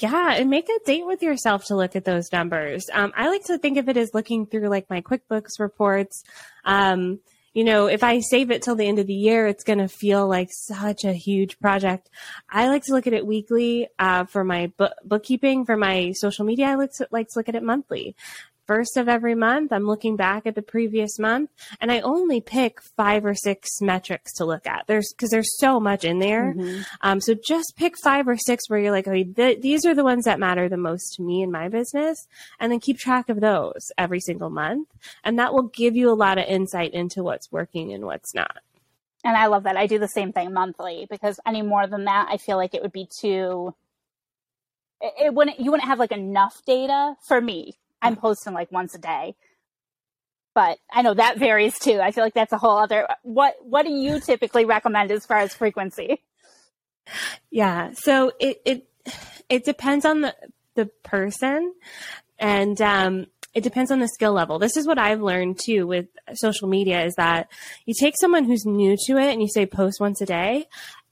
Yeah, 0.00 0.34
and 0.34 0.48
make 0.50 0.68
a 0.68 0.84
date 0.84 1.06
with 1.06 1.22
yourself 1.22 1.64
to 1.66 1.76
look 1.76 1.96
at 1.96 2.04
those 2.04 2.30
numbers. 2.32 2.88
Um, 2.92 3.12
I 3.16 3.28
like 3.28 3.44
to 3.44 3.58
think 3.58 3.78
of 3.78 3.88
it 3.88 3.96
as 3.96 4.14
looking 4.14 4.46
through 4.46 4.68
like 4.68 4.88
my 4.88 5.00
QuickBooks 5.00 5.58
reports. 5.58 6.22
Um, 6.64 7.20
you 7.54 7.64
know, 7.64 7.86
if 7.86 8.04
I 8.04 8.20
save 8.20 8.50
it 8.52 8.62
till 8.62 8.76
the 8.76 8.86
end 8.86 9.00
of 9.00 9.06
the 9.06 9.14
year, 9.14 9.48
it's 9.48 9.64
going 9.64 9.80
to 9.80 9.88
feel 9.88 10.28
like 10.28 10.50
such 10.52 11.04
a 11.04 11.12
huge 11.12 11.58
project. 11.58 12.08
I 12.48 12.68
like 12.68 12.84
to 12.84 12.92
look 12.92 13.06
at 13.08 13.12
it 13.12 13.26
weekly 13.26 13.88
uh, 13.98 14.24
for 14.24 14.44
my 14.44 14.68
book- 14.76 14.92
bookkeeping, 15.04 15.64
for 15.64 15.76
my 15.76 16.12
social 16.12 16.44
media. 16.44 16.66
I 16.66 16.74
like 16.76 16.92
to, 16.98 17.08
like 17.10 17.28
to 17.30 17.38
look 17.38 17.48
at 17.48 17.56
it 17.56 17.62
monthly 17.62 18.14
first 18.68 18.96
of 18.98 19.08
every 19.08 19.34
month, 19.34 19.72
I'm 19.72 19.86
looking 19.86 20.14
back 20.14 20.46
at 20.46 20.54
the 20.54 20.62
previous 20.62 21.18
month 21.18 21.50
and 21.80 21.90
I 21.90 22.00
only 22.00 22.40
pick 22.40 22.80
five 22.96 23.24
or 23.24 23.34
six 23.34 23.80
metrics 23.80 24.34
to 24.34 24.44
look 24.44 24.66
at. 24.66 24.84
There's 24.86 25.12
because 25.12 25.30
there's 25.30 25.58
so 25.58 25.80
much 25.80 26.04
in 26.04 26.20
there. 26.20 26.52
Mm-hmm. 26.52 26.82
Um, 27.00 27.20
so 27.20 27.34
just 27.34 27.72
pick 27.76 27.94
five 28.04 28.28
or 28.28 28.36
six 28.36 28.68
where 28.68 28.78
you're 28.78 28.92
like, 28.92 29.08
okay, 29.08 29.24
th- 29.24 29.62
these 29.62 29.84
are 29.86 29.94
the 29.94 30.04
ones 30.04 30.26
that 30.26 30.38
matter 30.38 30.68
the 30.68 30.76
most 30.76 31.14
to 31.14 31.22
me 31.22 31.42
in 31.42 31.50
my 31.50 31.68
business. 31.68 32.28
And 32.60 32.70
then 32.70 32.78
keep 32.78 32.98
track 32.98 33.28
of 33.28 33.40
those 33.40 33.90
every 33.96 34.20
single 34.20 34.50
month. 34.50 34.88
And 35.24 35.38
that 35.38 35.54
will 35.54 35.68
give 35.68 35.96
you 35.96 36.12
a 36.12 36.14
lot 36.14 36.38
of 36.38 36.44
insight 36.44 36.92
into 36.92 37.24
what's 37.24 37.50
working 37.50 37.92
and 37.92 38.04
what's 38.04 38.34
not. 38.34 38.58
And 39.24 39.36
I 39.36 39.46
love 39.46 39.64
that. 39.64 39.76
I 39.76 39.86
do 39.86 39.98
the 39.98 40.06
same 40.06 40.32
thing 40.32 40.52
monthly 40.52 41.06
because 41.10 41.40
any 41.44 41.62
more 41.62 41.86
than 41.86 42.04
that, 42.04 42.28
I 42.30 42.36
feel 42.36 42.56
like 42.56 42.74
it 42.74 42.82
would 42.82 42.92
be 42.92 43.08
too 43.20 43.74
it 45.00 45.32
wouldn't 45.32 45.60
you 45.60 45.70
wouldn't 45.70 45.88
have 45.88 46.00
like 46.00 46.10
enough 46.10 46.60
data 46.66 47.14
for 47.28 47.40
me 47.40 47.78
I'm 48.02 48.16
posting 48.16 48.54
like 48.54 48.70
once 48.70 48.94
a 48.94 48.98
day. 48.98 49.34
But 50.54 50.78
I 50.92 51.02
know 51.02 51.14
that 51.14 51.38
varies 51.38 51.78
too. 51.78 52.00
I 52.00 52.10
feel 52.10 52.24
like 52.24 52.34
that's 52.34 52.52
a 52.52 52.58
whole 52.58 52.78
other 52.78 53.06
what 53.22 53.54
what 53.62 53.84
do 53.84 53.92
you 53.92 54.20
typically 54.20 54.64
recommend 54.64 55.10
as 55.10 55.24
far 55.26 55.38
as 55.38 55.54
frequency? 55.54 56.22
Yeah. 57.50 57.92
So 57.94 58.32
it 58.40 58.60
it 58.64 58.88
it 59.48 59.64
depends 59.64 60.04
on 60.04 60.20
the 60.20 60.34
the 60.74 60.86
person 61.02 61.74
and 62.38 62.80
um 62.82 63.26
it 63.54 63.62
depends 63.62 63.90
on 63.90 63.98
the 63.98 64.08
skill 64.08 64.32
level. 64.32 64.58
This 64.58 64.76
is 64.76 64.86
what 64.86 64.98
I've 64.98 65.20
learned 65.20 65.58
too 65.64 65.86
with 65.86 66.06
social 66.34 66.68
media 66.68 67.04
is 67.04 67.14
that 67.16 67.50
you 67.86 67.94
take 67.98 68.14
someone 68.20 68.44
who's 68.44 68.66
new 68.66 68.96
to 69.06 69.16
it 69.16 69.32
and 69.32 69.40
you 69.40 69.48
say 69.48 69.66
post 69.66 70.00
once 70.00 70.20
a 70.20 70.26
day. 70.26 70.66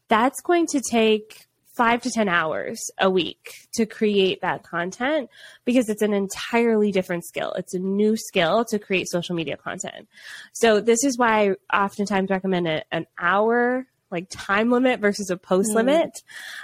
That's 0.08 0.40
going 0.42 0.66
to 0.68 0.80
take 0.80 1.45
five 1.76 2.02
to 2.02 2.10
10 2.10 2.28
hours 2.28 2.90
a 2.98 3.10
week 3.10 3.68
to 3.74 3.86
create 3.86 4.40
that 4.40 4.62
content 4.62 5.28
because 5.64 5.88
it's 5.88 6.02
an 6.02 6.12
entirely 6.12 6.90
different 6.90 7.24
skill. 7.24 7.52
It's 7.52 7.74
a 7.74 7.78
new 7.78 8.16
skill 8.16 8.64
to 8.66 8.78
create 8.78 9.08
social 9.08 9.34
media 9.34 9.56
content. 9.56 10.08
So 10.52 10.80
this 10.80 11.04
is 11.04 11.18
why 11.18 11.54
I 11.70 11.84
oftentimes 11.84 12.30
recommend 12.30 12.66
a, 12.66 12.82
an 12.90 13.06
hour 13.18 13.86
like 14.10 14.28
time 14.30 14.70
limit 14.70 15.00
versus 15.00 15.30
a 15.30 15.36
post 15.36 15.70
mm. 15.72 15.76
limit. 15.76 16.10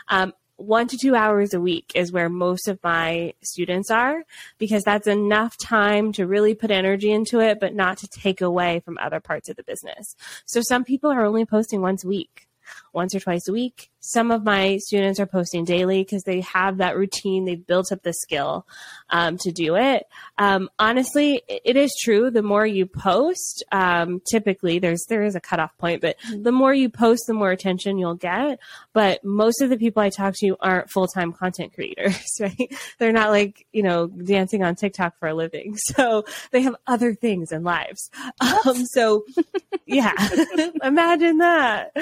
Um, 0.09 0.33
one 0.57 0.87
to 0.87 0.97
two 0.97 1.17
hours 1.17 1.55
a 1.55 1.61
week 1.61 1.91
is 1.95 2.13
where 2.13 2.29
most 2.29 2.69
of 2.69 2.79
my 2.85 3.35
students 3.43 3.91
are 3.91 4.23
because 4.59 4.85
that's 4.85 5.09
enough 5.09 5.57
time 5.61 6.13
to 6.13 6.27
really 6.27 6.55
put 6.55 6.71
energy 6.71 7.11
into 7.11 7.41
it, 7.41 7.59
but 7.59 7.75
not 7.75 7.99
to 7.99 8.07
take 8.07 8.41
away 8.41 8.81
from 8.85 8.97
other 8.99 9.19
parts 9.19 9.49
of 9.49 9.57
the 9.57 9.65
business. 9.65 10.15
So 10.47 10.61
some 10.63 10.85
people 10.85 11.11
are 11.11 11.25
only 11.25 11.45
posting 11.45 11.81
once 11.81 12.05
a 12.05 12.09
week 12.09 12.47
once 12.93 13.15
or 13.15 13.21
twice 13.21 13.49
a 13.49 13.53
week. 13.53 13.91
Some 14.05 14.31
of 14.31 14.43
my 14.43 14.79
students 14.79 15.21
are 15.21 15.27
posting 15.27 15.65
daily 15.65 16.03
because 16.03 16.25
they 16.25 16.41
have 16.41 16.79
that 16.79 16.97
routine. 16.97 17.45
They've 17.45 17.67
built 17.67 17.93
up 17.93 18.03
the 18.03 18.13
skill 18.13 18.67
um, 19.11 19.37
to 19.39 19.53
do 19.53 19.77
it. 19.77 20.07
Um, 20.39 20.69
honestly, 20.79 21.43
it 21.49 21.77
is 21.77 21.95
true. 22.03 22.31
The 22.31 22.43
more 22.43 22.67
you 22.67 22.87
post, 22.87 23.65
um, 23.71 24.21
typically 24.29 24.81
there's 24.81 25.05
there 25.09 25.23
is 25.23 25.37
a 25.37 25.41
cutoff 25.41 25.77
point, 25.79 26.01
but 26.01 26.19
mm-hmm. 26.21 26.43
the 26.43 26.51
more 26.51 26.75
you 26.75 26.89
post, 26.89 27.25
the 27.29 27.35
more 27.35 27.53
attention 27.53 27.97
you'll 27.97 28.15
get. 28.15 28.59
But 28.93 29.23
most 29.25 29.63
of 29.63 29.71
the 29.71 29.77
people 29.77 30.03
I 30.03 30.11
talk 30.11 30.35
to 30.39 30.57
aren't 30.61 30.91
full 30.91 31.07
time 31.07 31.33
content 31.33 31.73
creators, 31.73 32.27
right? 32.41 32.75
They're 32.99 33.13
not 33.13 33.31
like 33.31 33.67
you 33.73 33.83
know 33.83 34.09
dancing 34.09 34.65
on 34.65 34.75
TikTok 34.75 35.19
for 35.19 35.29
a 35.29 35.35
living, 35.35 35.77
so 35.95 36.25
they 36.51 36.63
have 36.63 36.75
other 36.87 37.15
things 37.15 37.53
in 37.53 37.63
lives. 37.63 38.11
Um, 38.41 38.85
so 38.87 39.25
yeah, 39.87 40.13
imagine 40.83 41.39
that. 41.39 41.93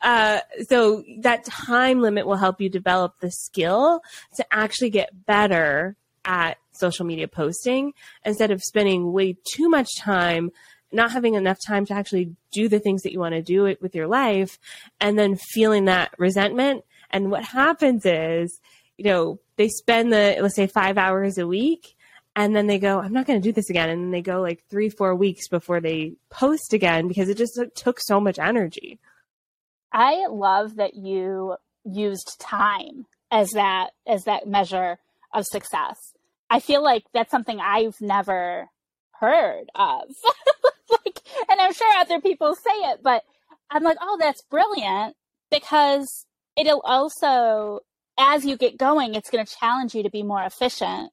Uh, 0.00 0.40
so 0.68 1.04
that 1.18 1.41
time 1.44 2.00
limit 2.00 2.26
will 2.26 2.36
help 2.36 2.60
you 2.60 2.68
develop 2.68 3.20
the 3.20 3.30
skill 3.30 4.00
to 4.36 4.44
actually 4.52 4.90
get 4.90 5.26
better 5.26 5.96
at 6.24 6.58
social 6.72 7.04
media 7.04 7.28
posting 7.28 7.92
instead 8.24 8.50
of 8.50 8.62
spending 8.62 9.12
way 9.12 9.36
too 9.54 9.68
much 9.68 9.88
time 9.98 10.50
not 10.92 11.12
having 11.12 11.34
enough 11.34 11.58
time 11.66 11.86
to 11.86 11.94
actually 11.94 12.36
do 12.52 12.68
the 12.68 12.78
things 12.78 13.02
that 13.02 13.12
you 13.12 13.18
want 13.18 13.34
to 13.34 13.42
do 13.42 13.64
it 13.64 13.80
with 13.80 13.94
your 13.94 14.06
life 14.06 14.58
and 15.00 15.18
then 15.18 15.36
feeling 15.36 15.86
that 15.86 16.12
resentment. 16.18 16.84
And 17.10 17.30
what 17.30 17.44
happens 17.44 18.04
is 18.04 18.60
you 18.98 19.04
know 19.04 19.40
they 19.56 19.68
spend 19.68 20.12
the 20.12 20.36
let's 20.40 20.54
say 20.54 20.66
5 20.66 20.98
hours 20.98 21.38
a 21.38 21.46
week 21.46 21.96
and 22.36 22.54
then 22.54 22.66
they 22.66 22.78
go 22.78 22.98
i'm 22.98 23.12
not 23.12 23.26
going 23.26 23.40
to 23.40 23.48
do 23.48 23.52
this 23.52 23.70
again. 23.70 23.88
And 23.88 24.02
then 24.02 24.10
they 24.10 24.22
go 24.22 24.40
like 24.40 24.62
3 24.70 24.90
4 24.90 25.14
weeks 25.14 25.48
before 25.48 25.80
they 25.80 26.14
post 26.30 26.72
again 26.72 27.08
because 27.08 27.28
it 27.28 27.38
just 27.38 27.58
took 27.74 27.98
so 28.00 28.20
much 28.20 28.38
energy 28.38 28.98
I 29.92 30.26
love 30.28 30.76
that 30.76 30.94
you 30.94 31.56
used 31.84 32.40
time 32.40 33.06
as 33.30 33.50
that 33.50 33.90
as 34.06 34.24
that 34.24 34.46
measure 34.46 34.98
of 35.32 35.46
success. 35.46 36.14
I 36.50 36.60
feel 36.60 36.82
like 36.82 37.04
that's 37.14 37.30
something 37.30 37.60
I've 37.60 38.00
never 38.00 38.68
heard 39.18 39.70
of. 39.74 40.02
like, 40.90 41.20
and 41.48 41.60
I'm 41.60 41.72
sure 41.72 41.90
other 41.98 42.20
people 42.20 42.54
say 42.54 42.90
it, 42.90 43.00
but 43.02 43.22
I'm 43.70 43.82
like, 43.82 43.96
oh, 44.00 44.18
that's 44.20 44.42
brilliant 44.42 45.16
because 45.50 46.26
it'll 46.56 46.82
also, 46.84 47.80
as 48.18 48.44
you 48.44 48.56
get 48.56 48.76
going, 48.76 49.14
it's 49.14 49.30
going 49.30 49.44
to 49.44 49.54
challenge 49.58 49.94
you 49.94 50.02
to 50.02 50.10
be 50.10 50.22
more 50.22 50.42
efficient, 50.42 51.10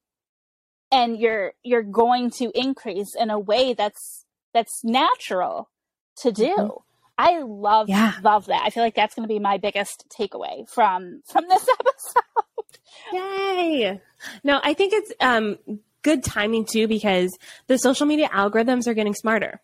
and 0.91 1.17
you're 1.17 1.53
you're 1.63 1.83
going 1.83 2.31
to 2.31 2.51
increase 2.53 3.15
in 3.15 3.29
a 3.29 3.39
way 3.39 3.73
that's 3.73 4.25
that's 4.53 4.83
natural 4.83 5.69
to 6.17 6.31
do. 6.31 6.55
Mm-hmm. 6.55 6.88
I 7.19 7.41
love 7.41 7.89
yeah. 7.89 8.13
love 8.23 8.45
that. 8.45 8.63
I 8.65 8.69
feel 8.69 8.82
like 8.82 8.95
that's 8.95 9.13
going 9.13 9.27
to 9.27 9.32
be 9.32 9.39
my 9.39 9.58
biggest 9.58 10.05
takeaway 10.10 10.67
from 10.69 11.21
from 11.25 11.45
this 11.49 11.67
episode. 11.79 12.79
Yay! 13.12 14.01
No, 14.41 14.62
I 14.63 14.73
think 14.73 14.93
it's 14.93 15.12
um, 15.19 15.58
good 16.01 16.23
timing 16.23 16.63
too 16.63 16.88
because 16.88 17.38
the 17.67 17.77
social 17.77 18.05
media 18.05 18.29
algorithms 18.29 18.88
are 18.88 18.93
getting 18.93 19.13
smarter. 19.13 19.60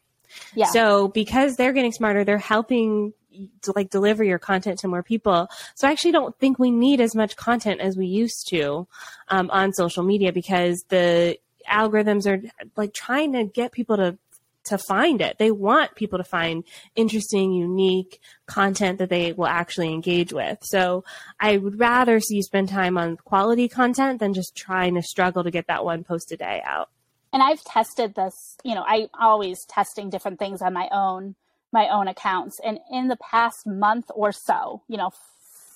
Yeah. 0.54 0.65
So 0.65 1.08
because 1.08 1.56
they're 1.56 1.72
getting 1.72 1.94
smarter, 1.94 2.26
they're 2.26 2.38
helping 2.38 3.13
to 3.62 3.72
like 3.74 3.89
deliver 3.89 4.24
your 4.24 4.39
content 4.39 4.80
to 4.80 4.89
more 4.89 5.04
people. 5.04 5.48
So 5.76 5.88
I 5.88 5.91
actually 5.91 6.12
don't 6.12 6.38
think 6.39 6.60
we 6.60 6.72
need 6.72 7.00
as 7.00 7.15
much 7.15 7.38
content 7.38 7.80
as 7.80 7.96
we 7.96 8.08
used 8.08 8.50
to 8.50 8.86
um, 9.30 9.50
on 9.50 9.72
social 9.72 10.04
media 10.04 10.34
because 10.34 10.84
the 10.89 11.38
algorithms 11.70 12.28
are 12.28 12.41
like 12.76 12.94
trying 12.94 13.34
to 13.34 13.46
get 13.46 13.72
people 13.72 13.96
to 13.98 14.18
to 14.65 14.78
find 14.78 15.21
it. 15.21 15.38
They 15.38 15.51
want 15.51 15.95
people 15.95 16.17
to 16.17 16.23
find 16.23 16.63
interesting, 16.95 17.54
unique 17.54 18.19
content 18.45 18.99
that 18.99 19.10
they 19.10 19.34
will 19.34 19.47
actually 19.47 19.93
engage 19.93 20.34
with. 20.34 20.60
So 20.63 21.04
I 21.39 21.58
would 21.58 21.80
rather 21.80 22.19
see 22.19 22.38
you 22.38 22.43
spend 22.43 22.69
time 22.69 22.97
on 22.97 23.17
quality 23.17 23.67
content 23.67 24.19
than 24.19 24.34
just 24.34 24.56
trying 24.56 24.95
to 24.95 25.01
struggle 25.01 25.43
to 25.43 25.51
get 25.51 25.67
that 25.67 25.86
one 25.86 26.04
post 26.04 26.32
a 26.32 26.38
day 26.38 26.62
out. 26.65 26.89
And 27.34 27.43
I've 27.43 27.63
tested 27.63 28.15
this, 28.15 28.58
you 28.63 28.75
know, 28.75 28.84
I 28.86 29.08
always 29.19 29.58
testing 29.67 30.10
different 30.10 30.39
things 30.39 30.62
on 30.62 30.73
my 30.73 30.88
own 30.91 31.36
my 31.73 31.89
own 31.89 32.08
accounts. 32.08 32.58
And 32.63 32.80
in 32.89 33.10
the 33.10 33.17
past 33.17 33.67
month 33.67 34.06
or 34.15 34.32
so, 34.32 34.82
you 34.88 34.95
know, 34.95 35.12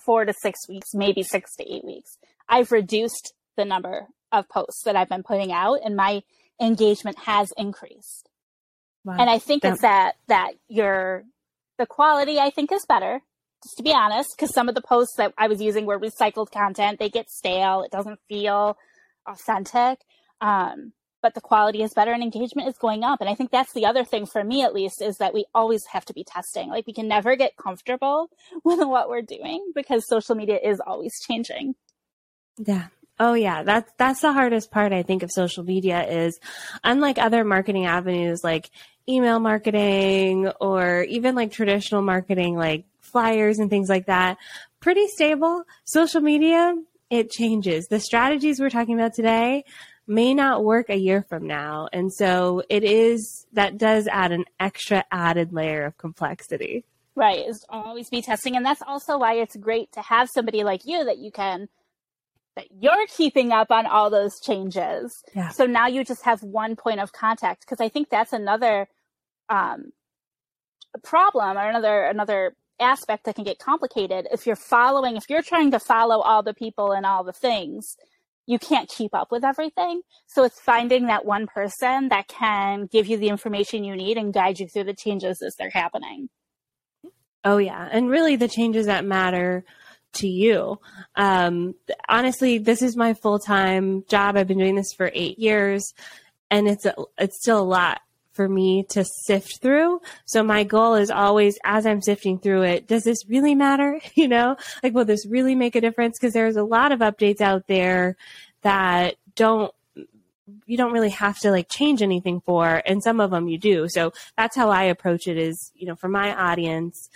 four 0.05 0.23
to 0.23 0.33
six 0.41 0.57
weeks, 0.69 0.93
maybe 0.93 1.23
six 1.23 1.55
to 1.57 1.63
eight 1.69 1.83
weeks, 1.83 2.17
I've 2.47 2.71
reduced 2.71 3.33
the 3.57 3.65
number 3.65 4.07
of 4.31 4.47
posts 4.47 4.83
that 4.85 4.95
I've 4.95 5.09
been 5.09 5.23
putting 5.23 5.51
out 5.51 5.79
and 5.83 5.97
my 5.97 6.21
engagement 6.61 7.19
has 7.19 7.51
increased. 7.57 8.28
Wow. 9.05 9.17
And 9.19 9.29
I 9.29 9.39
think 9.39 9.63
that- 9.63 9.73
it's 9.73 9.81
that 9.81 10.15
that 10.27 10.51
your 10.67 11.23
the 11.77 11.85
quality 11.85 12.39
I 12.39 12.49
think 12.49 12.71
is 12.71 12.85
better, 12.87 13.21
just 13.63 13.77
to 13.77 13.83
be 13.83 13.93
honest, 13.93 14.29
because 14.35 14.53
some 14.53 14.67
of 14.67 14.75
the 14.75 14.81
posts 14.81 15.15
that 15.17 15.33
I 15.37 15.47
was 15.47 15.61
using 15.61 15.85
were 15.85 15.99
recycled 15.99 16.51
content. 16.51 16.99
They 16.99 17.09
get 17.09 17.29
stale. 17.29 17.81
It 17.83 17.91
doesn't 17.91 18.19
feel 18.27 18.77
authentic. 19.25 19.99
Um, 20.41 20.93
but 21.21 21.33
the 21.33 21.41
quality 21.41 21.81
is 21.83 21.93
better 21.93 22.11
and 22.13 22.23
engagement 22.23 22.69
is 22.69 22.77
going 22.77 23.03
up. 23.03 23.19
And 23.19 23.29
I 23.29 23.35
think 23.35 23.51
that's 23.51 23.73
the 23.73 23.85
other 23.85 24.05
thing 24.05 24.25
for 24.25 24.41
me, 24.41 24.63
at 24.63 24.73
least, 24.73 25.01
is 25.01 25.17
that 25.17 25.33
we 25.33 25.45
always 25.53 25.85
have 25.91 26.05
to 26.05 26.13
be 26.13 26.23
testing. 26.23 26.69
Like 26.69 26.87
we 26.87 26.93
can 26.93 27.07
never 27.09 27.35
get 27.35 27.57
comfortable 27.57 28.29
with 28.63 28.79
what 28.87 29.09
we're 29.09 29.21
doing 29.21 29.71
because 29.75 30.07
social 30.07 30.35
media 30.35 30.59
is 30.63 30.79
always 30.85 31.13
changing. 31.27 31.75
Yeah. 32.57 32.87
Oh 33.19 33.33
yeah, 33.33 33.63
that's 33.63 33.91
that's 33.97 34.21
the 34.21 34.31
hardest 34.31 34.71
part 34.71 34.93
I 34.93 35.03
think 35.03 35.23
of 35.23 35.31
social 35.31 35.63
media 35.63 36.03
is 36.07 36.39
unlike 36.83 37.17
other 37.17 37.43
marketing 37.43 37.85
avenues 37.85 38.43
like 38.43 38.69
email 39.09 39.39
marketing 39.39 40.47
or 40.61 41.03
even 41.03 41.35
like 41.35 41.51
traditional 41.51 42.01
marketing 42.01 42.55
like 42.55 42.85
flyers 43.01 43.59
and 43.59 43.69
things 43.69 43.89
like 43.89 44.05
that, 44.05 44.37
pretty 44.79 45.07
stable. 45.07 45.63
Social 45.83 46.21
media, 46.21 46.75
it 47.09 47.29
changes. 47.31 47.87
The 47.87 47.99
strategies 47.99 48.59
we're 48.59 48.69
talking 48.69 48.95
about 48.95 49.13
today 49.13 49.65
may 50.07 50.33
not 50.33 50.63
work 50.63 50.89
a 50.89 50.95
year 50.95 51.25
from 51.27 51.45
now. 51.45 51.87
And 51.91 52.11
so 52.13 52.63
it 52.69 52.83
is, 52.83 53.45
that 53.53 53.77
does 53.77 54.07
add 54.07 54.31
an 54.31 54.45
extra 54.59 55.03
added 55.11 55.53
layer 55.53 55.85
of 55.85 55.97
complexity. 55.97 56.83
Right. 57.15 57.47
Is 57.47 57.65
always 57.69 58.09
be 58.09 58.21
testing. 58.21 58.55
And 58.55 58.65
that's 58.65 58.81
also 58.81 59.17
why 59.17 59.33
it's 59.35 59.55
great 59.55 59.91
to 59.93 60.01
have 60.01 60.29
somebody 60.29 60.63
like 60.63 60.85
you 60.85 61.03
that 61.05 61.17
you 61.17 61.31
can, 61.31 61.67
that 62.59 62.67
you're 62.79 63.07
keeping 63.07 63.51
up 63.51 63.71
on 63.71 63.85
all 63.85 64.09
those 64.09 64.39
changes. 64.39 65.23
Yeah. 65.33 65.49
So 65.49 65.65
now 65.65 65.87
you 65.87 66.03
just 66.03 66.23
have 66.25 66.43
one 66.43 66.75
point 66.75 66.99
of 66.99 67.13
contact. 67.13 67.65
Cause 67.65 67.79
I 67.79 67.89
think 67.89 68.09
that's 68.09 68.33
another, 68.33 68.87
um, 69.49 69.91
problem 71.03 71.57
or 71.57 71.69
another, 71.69 72.03
another 72.03 72.55
aspect 72.79 73.25
that 73.25 73.35
can 73.35 73.43
get 73.43 73.59
complicated 73.59 74.27
if 74.31 74.45
you're 74.47 74.55
following 74.55 75.17
if 75.17 75.29
you're 75.29 75.41
trying 75.41 75.71
to 75.71 75.79
follow 75.79 76.21
all 76.21 76.41
the 76.41 76.53
people 76.53 76.91
and 76.91 77.05
all 77.05 77.23
the 77.23 77.33
things 77.33 77.97
you 78.47 78.57
can't 78.57 78.89
keep 78.89 79.13
up 79.13 79.31
with 79.31 79.43
everything. 79.43 80.01
So 80.25 80.43
it's 80.43 80.59
finding 80.59 81.05
that 81.05 81.23
one 81.23 81.45
person 81.45 82.09
that 82.09 82.27
can 82.27 82.87
give 82.91 83.05
you 83.05 83.17
the 83.17 83.29
information 83.29 83.83
you 83.83 83.95
need 83.95 84.17
and 84.17 84.33
guide 84.33 84.59
you 84.59 84.67
through 84.67 84.85
the 84.85 84.95
changes 84.95 85.43
as 85.43 85.55
they're 85.55 85.69
happening. 85.69 86.29
Oh, 87.43 87.57
yeah. 87.57 87.87
And 87.91 88.09
really, 88.09 88.35
the 88.37 88.47
changes 88.47 88.87
that 88.87 89.05
matter 89.05 89.63
to 90.13 90.27
you. 90.27 90.79
Um, 91.15 91.75
honestly, 92.07 92.57
this 92.57 92.81
is 92.81 92.95
my 92.95 93.13
full 93.13 93.39
time 93.39 94.03
job. 94.09 94.37
I've 94.37 94.47
been 94.47 94.57
doing 94.57 94.75
this 94.75 94.93
for 94.93 95.11
eight 95.13 95.39
years, 95.39 95.93
and 96.49 96.67
it's 96.67 96.85
a, 96.85 96.95
it's 97.17 97.37
still 97.37 97.61
a 97.61 97.63
lot 97.63 98.01
for 98.33 98.47
me 98.47 98.85
to 98.89 99.03
sift 99.03 99.61
through. 99.61 99.99
So 100.25 100.43
my 100.43 100.63
goal 100.63 100.95
is 100.95 101.11
always, 101.11 101.59
as 101.65 101.85
I'm 101.85 102.01
sifting 102.01 102.39
through 102.39 102.63
it, 102.63 102.87
does 102.87 103.03
this 103.03 103.27
really 103.27 103.53
matter? 103.53 103.99
You 104.15 104.27
know, 104.27 104.57
like, 104.83 104.93
will 104.93 105.05
this 105.05 105.25
really 105.25 105.55
make 105.55 105.75
a 105.75 105.81
difference? 105.81 106.17
Because 106.17 106.33
there's 106.33 106.57
a 106.57 106.63
lot 106.63 106.91
of 106.91 106.99
updates 106.99 107.41
out 107.41 107.67
there 107.67 108.17
that 108.61 109.15
don't 109.35 109.73
you 110.65 110.77
don't 110.77 110.93
really 110.93 111.09
have 111.09 111.37
to 111.39 111.51
like 111.51 111.69
change 111.69 112.01
anything 112.01 112.41
for 112.41 112.81
and 112.85 113.03
some 113.03 113.19
of 113.19 113.29
them 113.31 113.47
you 113.47 113.57
do 113.57 113.87
so 113.87 114.11
that's 114.35 114.55
how 114.55 114.69
i 114.69 114.83
approach 114.83 115.27
it 115.27 115.37
is 115.37 115.71
you 115.75 115.85
know 115.85 115.95
for 115.95 116.09
my 116.09 116.33
audience 116.35 117.09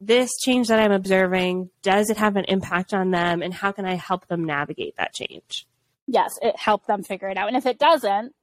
this 0.00 0.30
change 0.42 0.68
that 0.68 0.80
i'm 0.80 0.92
observing 0.92 1.70
does 1.82 2.10
it 2.10 2.16
have 2.16 2.36
an 2.36 2.44
impact 2.46 2.94
on 2.94 3.10
them 3.10 3.42
and 3.42 3.52
how 3.52 3.72
can 3.72 3.84
i 3.84 3.94
help 3.94 4.26
them 4.28 4.44
navigate 4.44 4.96
that 4.96 5.12
change? 5.12 5.66
Yes 6.06 6.38
it 6.42 6.56
help 6.56 6.86
them 6.86 7.02
figure 7.02 7.28
it 7.28 7.36
out. 7.36 7.48
And 7.48 7.56
if 7.56 7.66
it 7.66 7.78
doesn't 7.78 8.34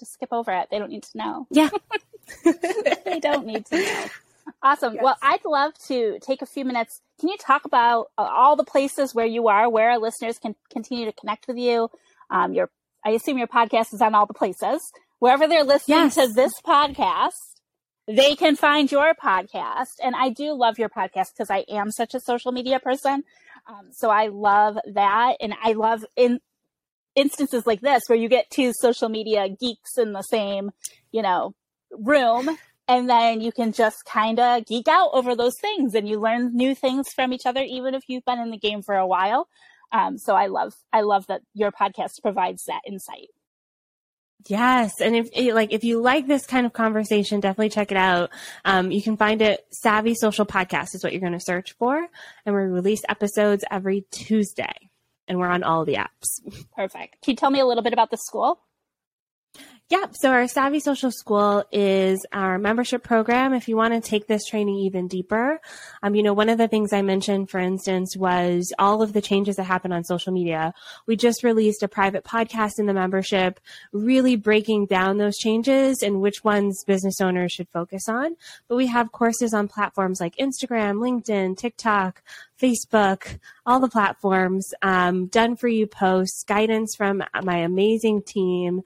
just 0.00 0.14
skip 0.14 0.32
over 0.32 0.50
it. 0.50 0.68
They 0.70 0.78
don't 0.78 0.90
need 0.90 1.04
to 1.04 1.18
know. 1.18 1.46
Yeah. 1.50 1.68
They 3.04 3.18
don't 3.20 3.46
need 3.46 3.66
to 3.66 3.76
know. 3.76 4.04
Awesome. 4.62 4.94
Yes. 4.94 5.02
well 5.02 5.16
i'd 5.22 5.44
love 5.44 5.72
to 5.86 6.18
take 6.20 6.42
a 6.42 6.46
few 6.46 6.64
minutes. 6.64 7.00
Can 7.20 7.28
you 7.28 7.36
talk 7.36 7.64
about 7.64 8.10
uh, 8.16 8.22
all 8.22 8.56
the 8.56 8.64
places 8.64 9.14
where 9.14 9.26
you 9.26 9.48
are, 9.48 9.68
where 9.68 9.90
our 9.90 9.98
listeners 9.98 10.38
can 10.38 10.54
continue 10.70 11.04
to 11.06 11.12
connect 11.12 11.46
with 11.46 11.56
you? 11.56 11.90
Um, 12.30 12.54
your, 12.54 12.70
I 13.04 13.10
assume 13.10 13.38
your 13.38 13.46
podcast 13.46 13.92
is 13.92 14.00
on 14.00 14.14
all 14.14 14.26
the 14.26 14.34
places. 14.34 14.92
Wherever 15.18 15.46
they're 15.46 15.64
listening 15.64 15.98
yes. 15.98 16.14
to 16.14 16.28
this 16.28 16.52
podcast, 16.66 17.59
they 18.16 18.34
can 18.36 18.56
find 18.56 18.90
your 18.90 19.14
podcast. 19.14 19.96
And 20.02 20.14
I 20.16 20.30
do 20.30 20.52
love 20.52 20.78
your 20.78 20.88
podcast 20.88 21.32
because 21.36 21.50
I 21.50 21.64
am 21.68 21.90
such 21.90 22.14
a 22.14 22.20
social 22.20 22.52
media 22.52 22.80
person. 22.80 23.24
Um, 23.68 23.88
so 23.92 24.10
I 24.10 24.28
love 24.28 24.78
that. 24.94 25.36
And 25.40 25.54
I 25.62 25.72
love 25.72 26.04
in 26.16 26.40
instances 27.14 27.66
like 27.66 27.80
this 27.80 28.04
where 28.06 28.18
you 28.18 28.28
get 28.28 28.50
two 28.50 28.72
social 28.72 29.08
media 29.08 29.48
geeks 29.48 29.98
in 29.98 30.12
the 30.12 30.22
same, 30.22 30.70
you 31.12 31.22
know, 31.22 31.54
room 31.90 32.56
and 32.90 33.08
then 33.08 33.40
you 33.40 33.52
can 33.52 33.72
just 33.72 34.04
kind 34.04 34.40
of 34.40 34.66
geek 34.66 34.88
out 34.88 35.10
over 35.12 35.36
those 35.36 35.58
things 35.60 35.94
and 35.94 36.08
you 36.08 36.18
learn 36.18 36.54
new 36.54 36.74
things 36.74 37.12
from 37.12 37.32
each 37.32 37.46
other 37.46 37.62
even 37.62 37.94
if 37.94 38.02
you've 38.08 38.24
been 38.24 38.40
in 38.40 38.50
the 38.50 38.58
game 38.58 38.82
for 38.82 38.96
a 38.96 39.06
while 39.06 39.48
um, 39.92 40.18
so 40.18 40.34
i 40.34 40.46
love 40.46 40.74
i 40.92 41.00
love 41.00 41.26
that 41.28 41.40
your 41.54 41.70
podcast 41.70 42.20
provides 42.22 42.64
that 42.64 42.80
insight 42.86 43.28
Yes, 44.46 45.00
and 45.00 45.14
if 45.14 45.54
like 45.54 45.72
if 45.72 45.84
you 45.84 46.00
like 46.00 46.26
this 46.26 46.46
kind 46.46 46.64
of 46.64 46.72
conversation, 46.72 47.40
definitely 47.40 47.68
check 47.68 47.90
it 47.90 47.96
out. 47.96 48.30
Um, 48.64 48.90
you 48.90 49.02
can 49.02 49.16
find 49.16 49.42
it 49.42 49.66
Savvy 49.70 50.14
Social 50.14 50.46
Podcast 50.46 50.94
is 50.94 51.04
what 51.04 51.12
you're 51.12 51.20
going 51.20 51.32
to 51.32 51.40
search 51.40 51.72
for, 51.72 52.06
and 52.46 52.54
we 52.54 52.60
release 52.62 53.02
episodes 53.08 53.64
every 53.70 54.06
Tuesday, 54.10 54.90
and 55.28 55.38
we're 55.38 55.48
on 55.48 55.62
all 55.62 55.84
the 55.84 55.94
apps. 55.94 56.40
Perfect. 56.76 57.22
Can 57.22 57.32
you 57.32 57.36
tell 57.36 57.50
me 57.50 57.60
a 57.60 57.66
little 57.66 57.82
bit 57.82 57.92
about 57.92 58.10
the 58.10 58.16
school? 58.16 58.60
Yeah, 59.90 60.06
so 60.12 60.30
our 60.30 60.46
Savvy 60.46 60.78
Social 60.78 61.10
School 61.10 61.64
is 61.72 62.24
our 62.32 62.58
membership 62.58 63.02
program. 63.02 63.52
If 63.52 63.66
you 63.66 63.76
want 63.76 63.92
to 63.92 64.00
take 64.00 64.28
this 64.28 64.44
training 64.44 64.76
even 64.76 65.08
deeper, 65.08 65.60
um, 66.00 66.14
you 66.14 66.22
know, 66.22 66.32
one 66.32 66.48
of 66.48 66.58
the 66.58 66.68
things 66.68 66.92
I 66.92 67.02
mentioned, 67.02 67.50
for 67.50 67.58
instance, 67.58 68.16
was 68.16 68.72
all 68.78 69.02
of 69.02 69.12
the 69.12 69.20
changes 69.20 69.56
that 69.56 69.64
happen 69.64 69.90
on 69.90 70.04
social 70.04 70.32
media. 70.32 70.74
We 71.08 71.16
just 71.16 71.42
released 71.42 71.82
a 71.82 71.88
private 71.88 72.22
podcast 72.22 72.78
in 72.78 72.86
the 72.86 72.94
membership, 72.94 73.58
really 73.92 74.36
breaking 74.36 74.86
down 74.86 75.18
those 75.18 75.36
changes 75.36 76.04
and 76.04 76.20
which 76.20 76.44
ones 76.44 76.84
business 76.84 77.20
owners 77.20 77.50
should 77.50 77.68
focus 77.68 78.08
on. 78.08 78.36
But 78.68 78.76
we 78.76 78.86
have 78.86 79.10
courses 79.10 79.52
on 79.52 79.66
platforms 79.66 80.20
like 80.20 80.36
Instagram, 80.36 80.98
LinkedIn, 80.98 81.58
TikTok, 81.58 82.22
Facebook, 82.60 83.38
all 83.64 83.80
the 83.80 83.88
platforms, 83.88 84.74
um, 84.82 85.26
done 85.26 85.56
for 85.56 85.68
you 85.68 85.86
posts, 85.86 86.44
guidance 86.44 86.94
from 86.94 87.22
my 87.42 87.58
amazing 87.58 88.22
team. 88.22 88.82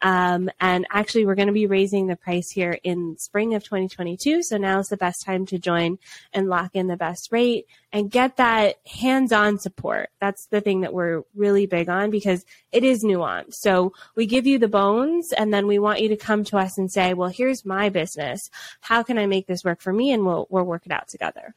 Um, 0.00 0.48
and 0.60 0.86
actually, 0.90 1.26
we're 1.26 1.34
going 1.34 1.48
to 1.48 1.52
be 1.52 1.66
raising 1.66 2.06
the 2.06 2.16
price 2.16 2.50
here 2.50 2.78
in 2.82 3.16
spring 3.18 3.54
of 3.54 3.64
2022. 3.64 4.42
So 4.42 4.56
now 4.56 4.78
is 4.78 4.88
the 4.88 4.96
best 4.96 5.24
time 5.24 5.44
to 5.46 5.58
join 5.58 5.98
and 6.32 6.48
lock 6.48 6.70
in 6.74 6.86
the 6.86 6.96
best 6.96 7.32
rate 7.32 7.66
and 7.92 8.10
get 8.10 8.36
that 8.36 8.76
hands 8.86 9.32
on 9.32 9.58
support. 9.58 10.10
That's 10.20 10.46
the 10.46 10.60
thing 10.60 10.82
that 10.82 10.94
we're 10.94 11.22
really 11.34 11.66
big 11.66 11.88
on 11.88 12.10
because 12.10 12.44
it 12.72 12.84
is 12.84 13.04
nuanced. 13.04 13.54
So 13.54 13.92
we 14.14 14.26
give 14.26 14.46
you 14.46 14.58
the 14.58 14.68
bones 14.68 15.32
and 15.32 15.52
then 15.52 15.66
we 15.66 15.78
want 15.78 16.00
you 16.00 16.08
to 16.08 16.16
come 16.16 16.44
to 16.44 16.58
us 16.58 16.78
and 16.78 16.90
say, 16.90 17.14
well, 17.14 17.30
here's 17.30 17.64
my 17.64 17.88
business. 17.88 18.50
How 18.80 19.02
can 19.02 19.18
I 19.18 19.26
make 19.26 19.46
this 19.46 19.64
work 19.64 19.80
for 19.80 19.92
me? 19.92 20.12
And 20.12 20.24
we'll, 20.24 20.46
we'll 20.50 20.64
work 20.64 20.86
it 20.86 20.92
out 20.92 21.08
together. 21.08 21.54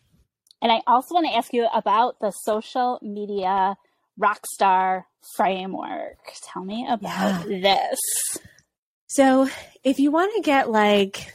And 0.61 0.71
I 0.71 0.81
also 0.87 1.15
want 1.15 1.27
to 1.27 1.35
ask 1.35 1.53
you 1.53 1.67
about 1.73 2.19
the 2.19 2.31
social 2.31 2.99
media 3.01 3.75
rock 4.17 4.45
star 4.53 5.07
framework. 5.35 6.17
Tell 6.43 6.63
me 6.63 6.87
about 6.89 7.49
yeah. 7.49 7.61
this. 7.61 7.99
So, 9.07 9.49
if 9.83 9.99
you 9.99 10.11
want 10.11 10.33
to 10.35 10.41
get 10.41 10.69
like 10.69 11.33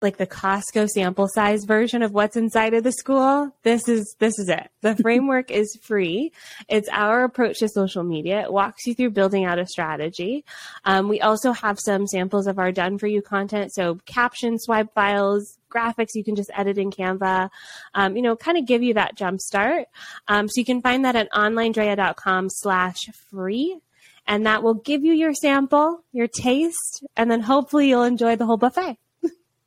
like 0.00 0.16
the 0.16 0.26
Costco 0.26 0.88
sample 0.88 1.26
size 1.28 1.64
version 1.64 2.02
of 2.02 2.12
what's 2.12 2.36
inside 2.36 2.74
of 2.74 2.84
the 2.84 2.92
school, 2.92 3.54
this 3.64 3.88
is 3.88 4.14
this 4.18 4.38
is 4.38 4.48
it. 4.48 4.70
The 4.80 4.96
framework 5.02 5.50
is 5.50 5.76
free. 5.82 6.32
It's 6.68 6.88
our 6.90 7.24
approach 7.24 7.58
to 7.58 7.68
social 7.68 8.04
media. 8.04 8.42
It 8.42 8.52
walks 8.52 8.86
you 8.86 8.94
through 8.94 9.10
building 9.10 9.44
out 9.44 9.58
a 9.58 9.66
strategy. 9.66 10.44
Um, 10.84 11.08
we 11.08 11.20
also 11.20 11.52
have 11.52 11.78
some 11.80 12.06
samples 12.06 12.46
of 12.46 12.58
our 12.58 12.70
done 12.70 12.98
for 12.98 13.06
you 13.06 13.22
content, 13.22 13.72
so 13.74 13.98
caption 14.06 14.58
swipe 14.58 14.94
files, 14.94 15.58
graphics 15.68 16.14
you 16.14 16.24
can 16.24 16.36
just 16.36 16.50
edit 16.54 16.78
in 16.78 16.90
Canva. 16.90 17.50
Um, 17.94 18.16
you 18.16 18.22
know, 18.22 18.36
kind 18.36 18.56
of 18.56 18.66
give 18.66 18.82
you 18.82 18.94
that 18.94 19.16
jump 19.16 19.40
start. 19.40 19.86
Um, 20.28 20.48
so 20.48 20.60
you 20.60 20.64
can 20.64 20.80
find 20.80 21.04
that 21.04 21.16
at 21.16 21.30
onlinedrea.com 21.32 22.50
slash 22.50 22.98
free 23.30 23.78
and 24.26 24.46
that 24.46 24.62
will 24.62 24.74
give 24.74 25.04
you 25.04 25.14
your 25.14 25.32
sample, 25.32 26.04
your 26.12 26.28
taste, 26.28 27.02
and 27.16 27.30
then 27.30 27.40
hopefully 27.40 27.88
you'll 27.88 28.02
enjoy 28.02 28.36
the 28.36 28.44
whole 28.44 28.58
buffet 28.58 28.98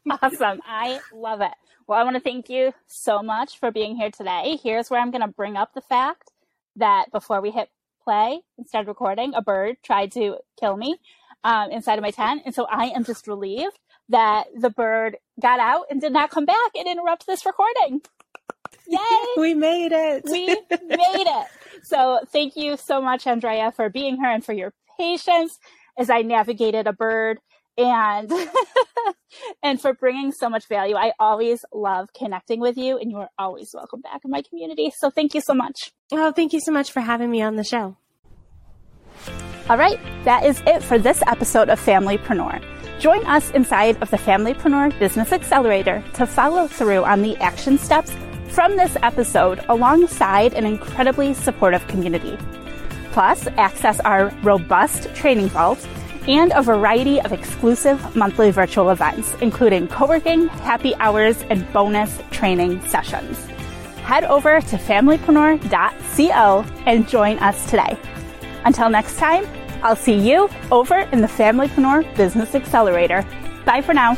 awesome. 0.09 0.61
I 0.65 0.99
love 1.13 1.41
it. 1.41 1.51
Well, 1.87 1.99
I 1.99 2.03
want 2.03 2.15
to 2.15 2.21
thank 2.21 2.49
you 2.49 2.73
so 2.87 3.21
much 3.21 3.59
for 3.59 3.71
being 3.71 3.95
here 3.95 4.11
today. 4.11 4.57
Here's 4.61 4.89
where 4.89 4.99
I'm 4.99 5.11
going 5.11 5.21
to 5.21 5.27
bring 5.27 5.57
up 5.57 5.73
the 5.73 5.81
fact 5.81 6.31
that 6.75 7.11
before 7.11 7.41
we 7.41 7.51
hit 7.51 7.69
play 8.03 8.41
and 8.57 8.67
started 8.67 8.87
recording, 8.87 9.33
a 9.35 9.41
bird 9.41 9.77
tried 9.83 10.11
to 10.13 10.37
kill 10.59 10.77
me 10.77 10.97
um, 11.43 11.71
inside 11.71 11.97
of 11.97 12.01
my 12.01 12.11
tent. 12.11 12.43
And 12.45 12.55
so 12.55 12.65
I 12.69 12.87
am 12.87 13.03
just 13.03 13.27
relieved 13.27 13.77
that 14.09 14.47
the 14.57 14.69
bird 14.69 15.17
got 15.39 15.59
out 15.59 15.85
and 15.89 16.01
did 16.01 16.13
not 16.13 16.29
come 16.29 16.45
back 16.45 16.71
and 16.75 16.87
interrupt 16.87 17.27
this 17.27 17.45
recording. 17.45 18.01
Yay! 18.87 18.99
we 19.37 19.53
made 19.53 19.91
it. 19.91 20.23
we 20.25 20.47
made 20.47 21.27
it. 21.27 21.47
So 21.83 22.19
thank 22.31 22.55
you 22.55 22.77
so 22.77 23.01
much, 23.01 23.25
Andrea, 23.27 23.71
for 23.71 23.89
being 23.89 24.17
here 24.17 24.29
and 24.29 24.43
for 24.43 24.53
your 24.53 24.73
patience 24.97 25.59
as 25.97 26.09
I 26.09 26.21
navigated 26.21 26.87
a 26.87 26.93
bird 26.93 27.39
and 27.83 28.31
and 29.63 29.81
for 29.81 29.93
bringing 29.93 30.31
so 30.31 30.49
much 30.49 30.67
value. 30.67 30.95
I 30.95 31.13
always 31.19 31.63
love 31.73 32.09
connecting 32.17 32.59
with 32.59 32.77
you 32.77 32.97
and 32.97 33.11
you 33.11 33.17
are 33.17 33.29
always 33.37 33.71
welcome 33.73 34.01
back 34.01 34.21
in 34.25 34.31
my 34.31 34.41
community. 34.41 34.91
So 34.95 35.09
thank 35.09 35.33
you 35.33 35.41
so 35.41 35.53
much. 35.53 35.91
Oh, 36.11 36.31
thank 36.31 36.53
you 36.53 36.59
so 36.59 36.71
much 36.71 36.91
for 36.91 37.01
having 37.01 37.29
me 37.31 37.41
on 37.41 37.55
the 37.55 37.63
show. 37.63 37.97
All 39.69 39.77
right, 39.77 39.99
that 40.25 40.43
is 40.45 40.61
it 40.65 40.83
for 40.83 40.97
this 40.97 41.21
episode 41.27 41.69
of 41.69 41.79
Familypreneur. 41.79 42.61
Join 42.99 43.25
us 43.25 43.51
inside 43.51 44.01
of 44.01 44.11
the 44.11 44.17
Familypreneur 44.17 44.97
Business 44.99 45.31
Accelerator 45.31 46.03
to 46.15 46.27
follow 46.27 46.67
through 46.67 47.03
on 47.03 47.21
the 47.21 47.37
action 47.37 47.77
steps 47.77 48.11
from 48.49 48.75
this 48.75 48.97
episode 49.01 49.63
alongside 49.69 50.53
an 50.53 50.65
incredibly 50.65 51.33
supportive 51.33 51.87
community. 51.87 52.37
Plus, 53.11 53.47
access 53.57 53.99
our 54.01 54.29
robust 54.43 55.13
training 55.15 55.47
vault 55.47 55.79
and 56.27 56.51
a 56.55 56.61
variety 56.61 57.19
of 57.21 57.31
exclusive 57.31 58.15
monthly 58.15 58.51
virtual 58.51 58.89
events, 58.89 59.33
including 59.41 59.87
co-working, 59.87 60.47
happy 60.47 60.95
hours, 60.95 61.41
and 61.49 61.71
bonus 61.73 62.19
training 62.31 62.81
sessions. 62.87 63.45
Head 64.03 64.23
over 64.25 64.61
to 64.61 64.77
familypreneur.co 64.77 66.65
and 66.85 67.07
join 67.07 67.37
us 67.39 67.65
today. 67.69 67.97
Until 68.65 68.89
next 68.89 69.17
time, 69.17 69.45
I'll 69.83 69.95
see 69.95 70.15
you 70.15 70.49
over 70.71 70.99
in 71.11 71.21
the 71.21 71.27
Familypreneur 71.27 72.15
Business 72.15 72.53
Accelerator. 72.53 73.25
Bye 73.65 73.81
for 73.81 73.93
now. 73.93 74.15